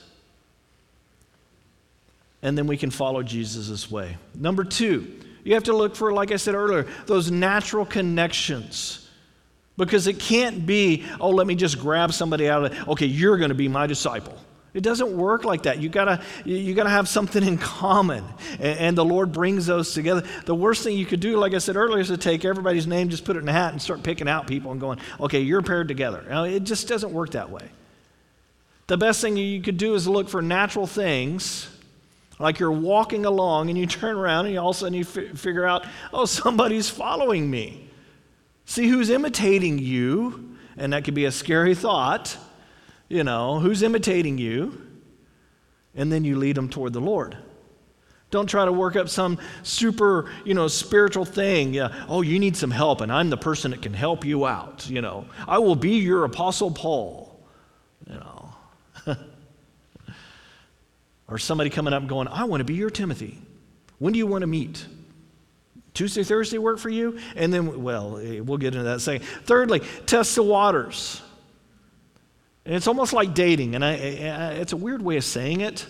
And 2.43 2.57
then 2.57 2.67
we 2.67 2.77
can 2.77 2.91
follow 2.91 3.23
Jesus' 3.23 3.89
way. 3.89 4.17
Number 4.35 4.63
two, 4.63 5.19
you 5.43 5.53
have 5.53 5.63
to 5.63 5.75
look 5.75 5.95
for, 5.95 6.11
like 6.11 6.31
I 6.31 6.35
said 6.35 6.53
earlier, 6.53 6.87
those 7.05 7.31
natural 7.31 7.85
connections. 7.85 9.09
Because 9.77 10.05
it 10.05 10.19
can't 10.19 10.65
be, 10.65 11.05
oh, 11.19 11.29
let 11.29 11.47
me 11.47 11.55
just 11.55 11.79
grab 11.79 12.13
somebody 12.13 12.49
out 12.49 12.65
of 12.65 12.73
it. 12.73 12.87
Okay, 12.89 13.05
you're 13.05 13.37
going 13.37 13.49
to 13.49 13.55
be 13.55 13.67
my 13.67 13.87
disciple. 13.87 14.37
It 14.73 14.83
doesn't 14.83 15.11
work 15.17 15.43
like 15.43 15.63
that. 15.63 15.79
You 15.79 15.89
gotta, 15.89 16.21
you 16.45 16.73
gotta 16.73 16.89
have 16.89 17.09
something 17.09 17.43
in 17.43 17.57
common, 17.57 18.23
and, 18.53 18.79
and, 18.79 18.97
the 18.97 19.03
Lord 19.03 19.33
brings 19.33 19.65
those 19.65 19.93
together. 19.93 20.23
The 20.45 20.55
worst 20.55 20.83
thing 20.83 20.95
you 20.95 21.05
could 21.05 21.19
do, 21.19 21.37
like 21.37 21.53
I 21.53 21.57
said 21.57 21.75
earlier, 21.75 21.99
is 21.99 22.07
to 22.07 22.17
take 22.17 22.45
everybody's 22.45 22.87
name, 22.87 23.09
just 23.09 23.25
put 23.25 23.35
it 23.35 23.39
in 23.39 23.49
a 23.49 23.53
hat, 23.53 23.73
and 23.73 23.81
start 23.81 24.01
picking 24.01 24.29
out 24.29 24.47
people 24.47 24.71
and 24.71 24.79
going, 24.79 24.99
"Okay, 25.19 25.41
you're 25.41 25.61
paired 25.61 25.89
together." 25.89 26.23
Now, 26.29 26.45
it 26.45 26.63
just 26.63 26.87
doesn't 26.87 27.11
work 27.11 27.31
that 27.31 27.49
way. 27.49 27.67
The 28.87 28.97
best 28.97 29.19
thing 29.19 29.35
you 29.35 29.61
could 29.61 29.77
do 29.77 29.93
is 29.93 30.07
look 30.07 30.29
for 30.29 30.41
natural 30.41 30.87
things, 30.87 31.67
like 32.39 32.59
you're 32.59 32.71
walking 32.71 33.25
along 33.25 33.69
and 33.69 33.77
you 33.77 33.85
turn 33.85 34.15
around 34.15 34.45
and 34.45 34.53
you 34.53 34.61
all 34.61 34.69
of 34.69 34.77
a 34.77 34.79
sudden 34.79 34.93
you 34.93 35.01
f- 35.01 35.37
figure 35.37 35.65
out, 35.65 35.85
"Oh, 36.13 36.23
somebody's 36.25 36.89
following 36.89 37.49
me." 37.49 37.89
See 38.65 38.87
who's 38.87 39.09
imitating 39.09 39.79
you, 39.79 40.55
and 40.77 40.93
that 40.93 41.03
could 41.03 41.13
be 41.13 41.25
a 41.25 41.31
scary 41.31 41.75
thought 41.75 42.37
you 43.11 43.25
know, 43.25 43.59
who's 43.59 43.83
imitating 43.83 44.37
you, 44.37 44.81
and 45.93 46.09
then 46.09 46.23
you 46.23 46.37
lead 46.37 46.55
them 46.55 46.69
toward 46.69 46.93
the 46.93 47.01
Lord. 47.01 47.37
Don't 48.29 48.47
try 48.47 48.63
to 48.63 48.71
work 48.71 48.95
up 48.95 49.09
some 49.09 49.37
super, 49.63 50.31
you 50.45 50.53
know, 50.53 50.69
spiritual 50.69 51.25
thing. 51.25 51.73
Yeah, 51.73 52.05
oh, 52.07 52.21
you 52.21 52.39
need 52.39 52.55
some 52.55 52.71
help, 52.71 53.01
and 53.01 53.11
I'm 53.11 53.29
the 53.29 53.37
person 53.37 53.71
that 53.71 53.81
can 53.81 53.93
help 53.93 54.23
you 54.23 54.45
out. 54.45 54.89
You 54.89 55.01
know, 55.01 55.25
I 55.45 55.59
will 55.59 55.75
be 55.75 55.97
your 55.97 56.23
apostle 56.23 56.71
Paul. 56.71 57.37
You 58.07 58.15
know, 58.15 58.53
or 61.27 61.37
somebody 61.37 61.69
coming 61.69 61.93
up 61.93 62.07
going, 62.07 62.29
I 62.29 62.45
want 62.45 62.61
to 62.61 62.65
be 62.65 62.75
your 62.75 62.89
Timothy. 62.89 63.37
When 63.99 64.13
do 64.13 64.19
you 64.19 64.27
want 64.27 64.43
to 64.43 64.47
meet? 64.47 64.85
Tuesday, 65.93 66.23
Thursday 66.23 66.57
work 66.57 66.79
for 66.79 66.89
you? 66.89 67.19
And 67.35 67.53
then, 67.53 67.83
well, 67.83 68.17
eh, 68.19 68.39
we'll 68.39 68.57
get 68.57 68.73
into 68.73 68.85
that 68.85 69.01
second. 69.01 69.25
Thirdly, 69.43 69.81
test 70.05 70.35
the 70.35 70.43
waters. 70.43 71.21
And 72.71 72.77
it's 72.77 72.87
almost 72.87 73.11
like 73.11 73.33
dating, 73.33 73.75
and 73.75 73.83
I, 73.83 73.89
I, 73.89 74.51
it's 74.53 74.71
a 74.71 74.77
weird 74.77 75.01
way 75.01 75.17
of 75.17 75.25
saying 75.25 75.59
it, 75.59 75.85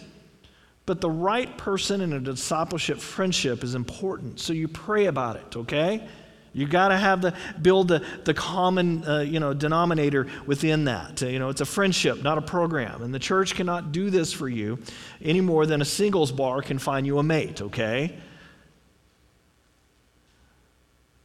But 0.87 0.99
the 0.99 1.11
right 1.11 1.55
person 1.55 2.01
in 2.01 2.11
a 2.11 2.19
discipleship 2.19 2.97
friendship 2.97 3.63
is 3.63 3.75
important. 3.75 4.39
So 4.39 4.51
you 4.51 4.67
pray 4.67 5.05
about 5.05 5.35
it, 5.35 5.55
okay? 5.55 6.07
You 6.53 6.67
got 6.67 6.87
to 6.87 6.97
have 6.97 7.21
the 7.21 7.35
build 7.61 7.89
the, 7.89 8.03
the 8.23 8.33
common 8.33 9.07
uh, 9.07 9.19
you 9.19 9.39
know 9.39 9.53
denominator 9.53 10.25
within 10.47 10.85
that. 10.85 11.21
You 11.21 11.37
know, 11.37 11.49
it's 11.49 11.61
a 11.61 11.65
friendship, 11.65 12.23
not 12.23 12.39
a 12.39 12.41
program. 12.41 13.03
And 13.03 13.13
the 13.13 13.19
church 13.19 13.53
cannot 13.53 13.91
do 13.91 14.09
this 14.09 14.33
for 14.33 14.49
you 14.49 14.79
any 15.21 15.39
more 15.39 15.67
than 15.67 15.83
a 15.83 15.85
singles 15.85 16.31
bar 16.31 16.63
can 16.63 16.79
find 16.79 17.05
you 17.05 17.19
a 17.19 17.23
mate, 17.23 17.61
okay? 17.61 18.17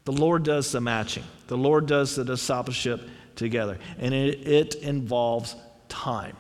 The 0.04 0.12
Lord 0.12 0.42
does 0.42 0.70
the 0.70 0.82
matching. 0.82 1.24
The 1.46 1.56
Lord 1.56 1.86
does 1.86 2.14
the 2.14 2.26
discipleship 2.26 3.00
together. 3.36 3.78
And 3.98 4.12
it, 4.12 4.46
it 4.46 4.74
involves 4.76 5.54
time. 5.88 6.36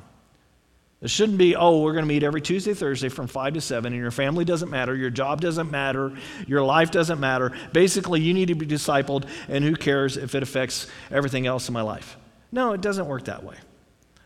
It 1.02 1.10
shouldn't 1.10 1.38
be, 1.38 1.54
oh, 1.54 1.82
we're 1.82 1.92
going 1.92 2.04
to 2.04 2.08
meet 2.08 2.22
every 2.22 2.40
Tuesday, 2.40 2.72
Thursday 2.72 3.10
from 3.10 3.26
5 3.26 3.54
to 3.54 3.60
7, 3.60 3.92
and 3.92 4.00
your 4.00 4.10
family 4.10 4.44
doesn't 4.46 4.70
matter, 4.70 4.94
your 4.96 5.10
job 5.10 5.42
doesn't 5.42 5.70
matter, 5.70 6.16
your 6.46 6.62
life 6.62 6.90
doesn't 6.90 7.20
matter. 7.20 7.52
Basically, 7.72 8.20
you 8.20 8.32
need 8.32 8.48
to 8.48 8.54
be 8.54 8.66
discipled, 8.66 9.28
and 9.48 9.62
who 9.62 9.76
cares 9.76 10.16
if 10.16 10.34
it 10.34 10.42
affects 10.42 10.86
everything 11.10 11.46
else 11.46 11.68
in 11.68 11.74
my 11.74 11.82
life? 11.82 12.16
No, 12.50 12.72
it 12.72 12.80
doesn't 12.80 13.06
work 13.06 13.26
that 13.26 13.44
way. 13.44 13.56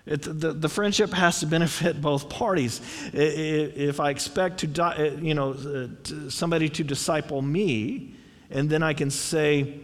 It, 0.06 0.22
the, 0.22 0.52
the 0.52 0.68
friendship 0.68 1.12
has 1.12 1.40
to 1.40 1.46
benefit 1.46 2.00
both 2.00 2.28
parties. 2.28 2.80
If 3.12 3.98
I 3.98 4.10
expect 4.10 4.58
to, 4.60 5.18
you 5.20 5.34
know, 5.34 5.52
uh, 5.52 6.30
somebody 6.30 6.68
to 6.68 6.84
disciple 6.84 7.42
me, 7.42 8.14
and 8.48 8.70
then 8.70 8.82
I 8.84 8.94
can 8.94 9.10
say, 9.10 9.80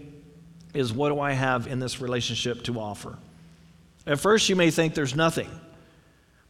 is 0.77 0.93
what 0.93 1.09
do 1.09 1.21
I 1.21 1.33
have 1.33 1.67
in 1.67 1.81
this 1.81 2.01
relationship 2.01 2.63
to 2.65 2.79
offer? 2.79 3.17
At 4.07 4.21
first, 4.21 4.49
you 4.49 4.57
may 4.57 4.71
think 4.71 4.95
there's 4.95 5.17
nothing. 5.17 5.49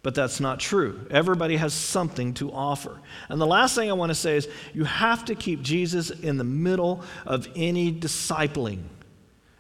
But 0.03 0.15
that's 0.15 0.39
not 0.39 0.61
true. 0.61 1.05
Everybody 1.11 1.57
has 1.57 1.75
something 1.75 2.35
to 2.35 2.53
offer. 2.53 3.01
And 3.29 3.41
the 3.41 3.47
last 3.47 3.75
thing 3.75 3.91
I 3.91 3.95
want 3.95 4.11
to 4.11 4.15
say 4.15 4.37
is 4.37 4.49
you 4.73 4.85
have 4.85 5.25
to 5.25 5.35
keep 5.35 5.63
Jesus 5.63 6.11
in 6.11 6.37
the 6.37 6.45
middle 6.45 7.03
of 7.25 7.49
any 7.57 7.93
discipling. 7.93 8.83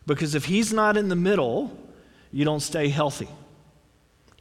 Because 0.06 0.36
if 0.36 0.44
he's 0.44 0.72
not 0.72 0.96
in 0.96 1.08
the 1.08 1.16
middle, 1.16 1.76
you 2.30 2.44
don't 2.44 2.60
stay 2.60 2.88
healthy. 2.88 3.28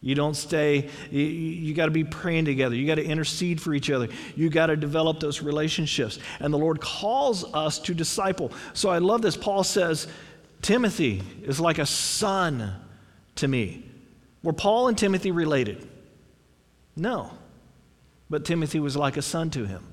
You 0.05 0.13
don't 0.13 0.35
stay, 0.35 0.87
you, 1.09 1.23
you 1.23 1.73
got 1.73 1.85
to 1.85 1.91
be 1.91 2.03
praying 2.03 2.45
together. 2.45 2.75
You 2.75 2.85
got 2.85 2.95
to 2.95 3.03
intercede 3.03 3.59
for 3.59 3.73
each 3.73 3.89
other. 3.89 4.07
You 4.35 4.51
got 4.51 4.67
to 4.67 4.75
develop 4.75 5.19
those 5.19 5.41
relationships. 5.41 6.19
And 6.39 6.53
the 6.53 6.59
Lord 6.59 6.79
calls 6.79 7.43
us 7.55 7.79
to 7.79 7.95
disciple. 7.95 8.51
So 8.73 8.91
I 8.91 8.99
love 8.99 9.23
this. 9.23 9.35
Paul 9.35 9.63
says, 9.63 10.07
Timothy 10.61 11.23
is 11.41 11.59
like 11.59 11.79
a 11.79 11.87
son 11.87 12.75
to 13.37 13.47
me. 13.47 13.83
Were 14.43 14.53
Paul 14.53 14.89
and 14.89 14.97
Timothy 14.97 15.31
related? 15.31 15.89
No. 16.95 17.31
But 18.29 18.45
Timothy 18.45 18.79
was 18.79 18.95
like 18.95 19.17
a 19.17 19.23
son 19.23 19.49
to 19.49 19.65
him 19.65 19.83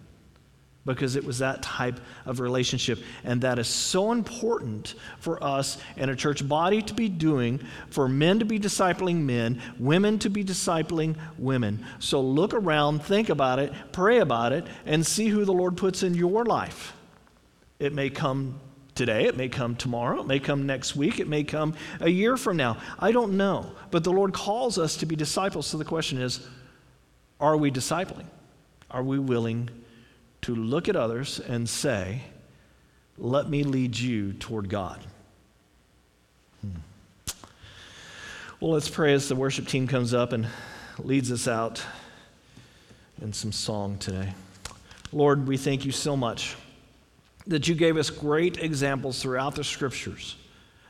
because 0.84 1.14
it 1.14 1.24
was 1.24 1.38
that 1.38 1.62
type 1.62 2.00
of 2.26 2.40
relationship. 2.40 2.98
And 3.24 3.40
that 3.42 3.58
is 3.58 3.68
so 3.68 4.10
important 4.10 4.94
for 5.18 5.42
us 5.42 5.78
in 5.96 6.08
a 6.08 6.16
church 6.16 6.46
body 6.46 6.82
to 6.82 6.94
be 6.94 7.08
doing, 7.08 7.60
for 7.90 8.08
men 8.08 8.40
to 8.40 8.44
be 8.44 8.58
discipling 8.58 9.20
men, 9.20 9.60
women 9.78 10.18
to 10.20 10.30
be 10.30 10.44
discipling 10.44 11.16
women. 11.38 11.84
So 12.00 12.20
look 12.20 12.52
around, 12.52 13.04
think 13.04 13.28
about 13.28 13.60
it, 13.60 13.72
pray 13.92 14.18
about 14.18 14.52
it, 14.52 14.66
and 14.84 15.06
see 15.06 15.28
who 15.28 15.44
the 15.44 15.52
Lord 15.52 15.76
puts 15.76 16.02
in 16.02 16.14
your 16.14 16.44
life. 16.44 16.94
It 17.78 17.92
may 17.92 18.10
come 18.10 18.60
today, 18.94 19.26
it 19.26 19.36
may 19.36 19.48
come 19.48 19.76
tomorrow, 19.76 20.20
it 20.20 20.26
may 20.26 20.40
come 20.40 20.66
next 20.66 20.96
week, 20.96 21.20
it 21.20 21.28
may 21.28 21.44
come 21.44 21.74
a 22.00 22.08
year 22.08 22.36
from 22.36 22.56
now. 22.56 22.76
I 22.98 23.12
don't 23.12 23.36
know. 23.36 23.72
But 23.92 24.02
the 24.02 24.12
Lord 24.12 24.32
calls 24.32 24.78
us 24.78 24.96
to 24.98 25.06
be 25.06 25.14
disciples. 25.14 25.66
So 25.66 25.78
the 25.78 25.84
question 25.84 26.20
is, 26.20 26.46
are 27.40 27.56
we 27.56 27.70
discipling? 27.70 28.26
Are 28.90 29.02
we 29.02 29.18
willing 29.18 29.70
to 30.42 30.54
look 30.54 30.88
at 30.88 30.96
others 30.96 31.40
and 31.40 31.68
say, 31.68 32.22
let 33.18 33.48
me 33.48 33.62
lead 33.62 33.98
you 33.98 34.32
toward 34.34 34.68
God? 34.68 35.00
Hmm. 36.60 37.34
Well, 38.60 38.72
let's 38.72 38.88
pray 38.88 39.12
as 39.12 39.28
the 39.28 39.36
worship 39.36 39.66
team 39.66 39.86
comes 39.86 40.14
up 40.14 40.32
and 40.32 40.46
leads 40.98 41.32
us 41.32 41.48
out 41.48 41.84
in 43.20 43.32
some 43.32 43.52
song 43.52 43.98
today. 43.98 44.34
Lord, 45.12 45.46
we 45.46 45.56
thank 45.56 45.84
you 45.84 45.92
so 45.92 46.16
much 46.16 46.56
that 47.46 47.68
you 47.68 47.74
gave 47.74 47.96
us 47.96 48.10
great 48.10 48.58
examples 48.58 49.20
throughout 49.20 49.54
the 49.54 49.64
scriptures 49.64 50.36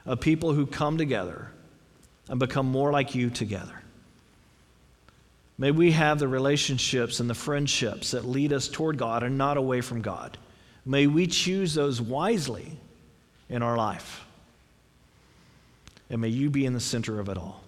of 0.07 0.21
people 0.21 0.53
who 0.53 0.67
come 0.67 0.97
together 0.97 1.49
and 2.29 2.39
become 2.39 2.67
more 2.67 2.93
like 2.93 3.15
you 3.15 3.31
together. 3.31 3.82
May 5.63 5.71
we 5.71 5.93
have 5.93 6.19
the 6.19 6.27
relationships 6.27 7.21
and 7.21 7.31
the 7.31 7.35
friendships 7.35 8.11
that 8.11 8.25
lead 8.25 8.53
us 8.53 8.67
toward 8.67 8.99
God 8.99 9.23
and 9.23 9.39
not 9.39 9.57
away 9.57 9.81
from 9.81 10.03
God. 10.03 10.37
May 10.85 11.07
we 11.07 11.29
choose 11.29 11.73
those 11.73 12.01
wisely 12.01 12.77
in 13.49 13.63
our 13.63 13.77
life. 13.77 14.25
And 16.11 16.21
may 16.21 16.31
you 16.31 16.51
be 16.51 16.67
in 16.67 16.73
the 16.73 16.81
center 16.81 17.21
of 17.21 17.29
it 17.29 17.39
all. 17.39 17.63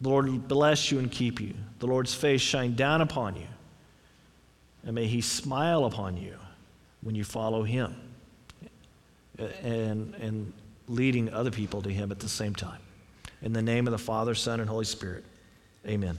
The 0.00 0.08
Lord 0.08 0.48
bless 0.48 0.90
you 0.90 0.98
and 0.98 1.12
keep 1.12 1.42
you. 1.42 1.52
The 1.78 1.88
Lord's 1.88 2.14
face 2.14 2.40
shine 2.40 2.74
down 2.74 3.02
upon 3.02 3.36
you. 3.36 3.48
And 4.82 4.94
may 4.94 5.08
he 5.08 5.20
smile 5.20 5.84
upon 5.84 6.16
you 6.16 6.36
when 7.02 7.14
you 7.14 7.24
follow 7.24 7.64
him 7.64 7.94
and, 9.62 10.14
and 10.14 10.54
leading 10.88 11.30
other 11.34 11.50
people 11.50 11.82
to 11.82 11.90
him 11.90 12.10
at 12.10 12.18
the 12.18 12.30
same 12.30 12.54
time. 12.54 12.80
In 13.42 13.52
the 13.52 13.60
name 13.60 13.86
of 13.86 13.90
the 13.90 13.98
Father, 13.98 14.34
Son, 14.34 14.60
and 14.60 14.70
Holy 14.70 14.86
Spirit, 14.86 15.22
amen. 15.86 16.18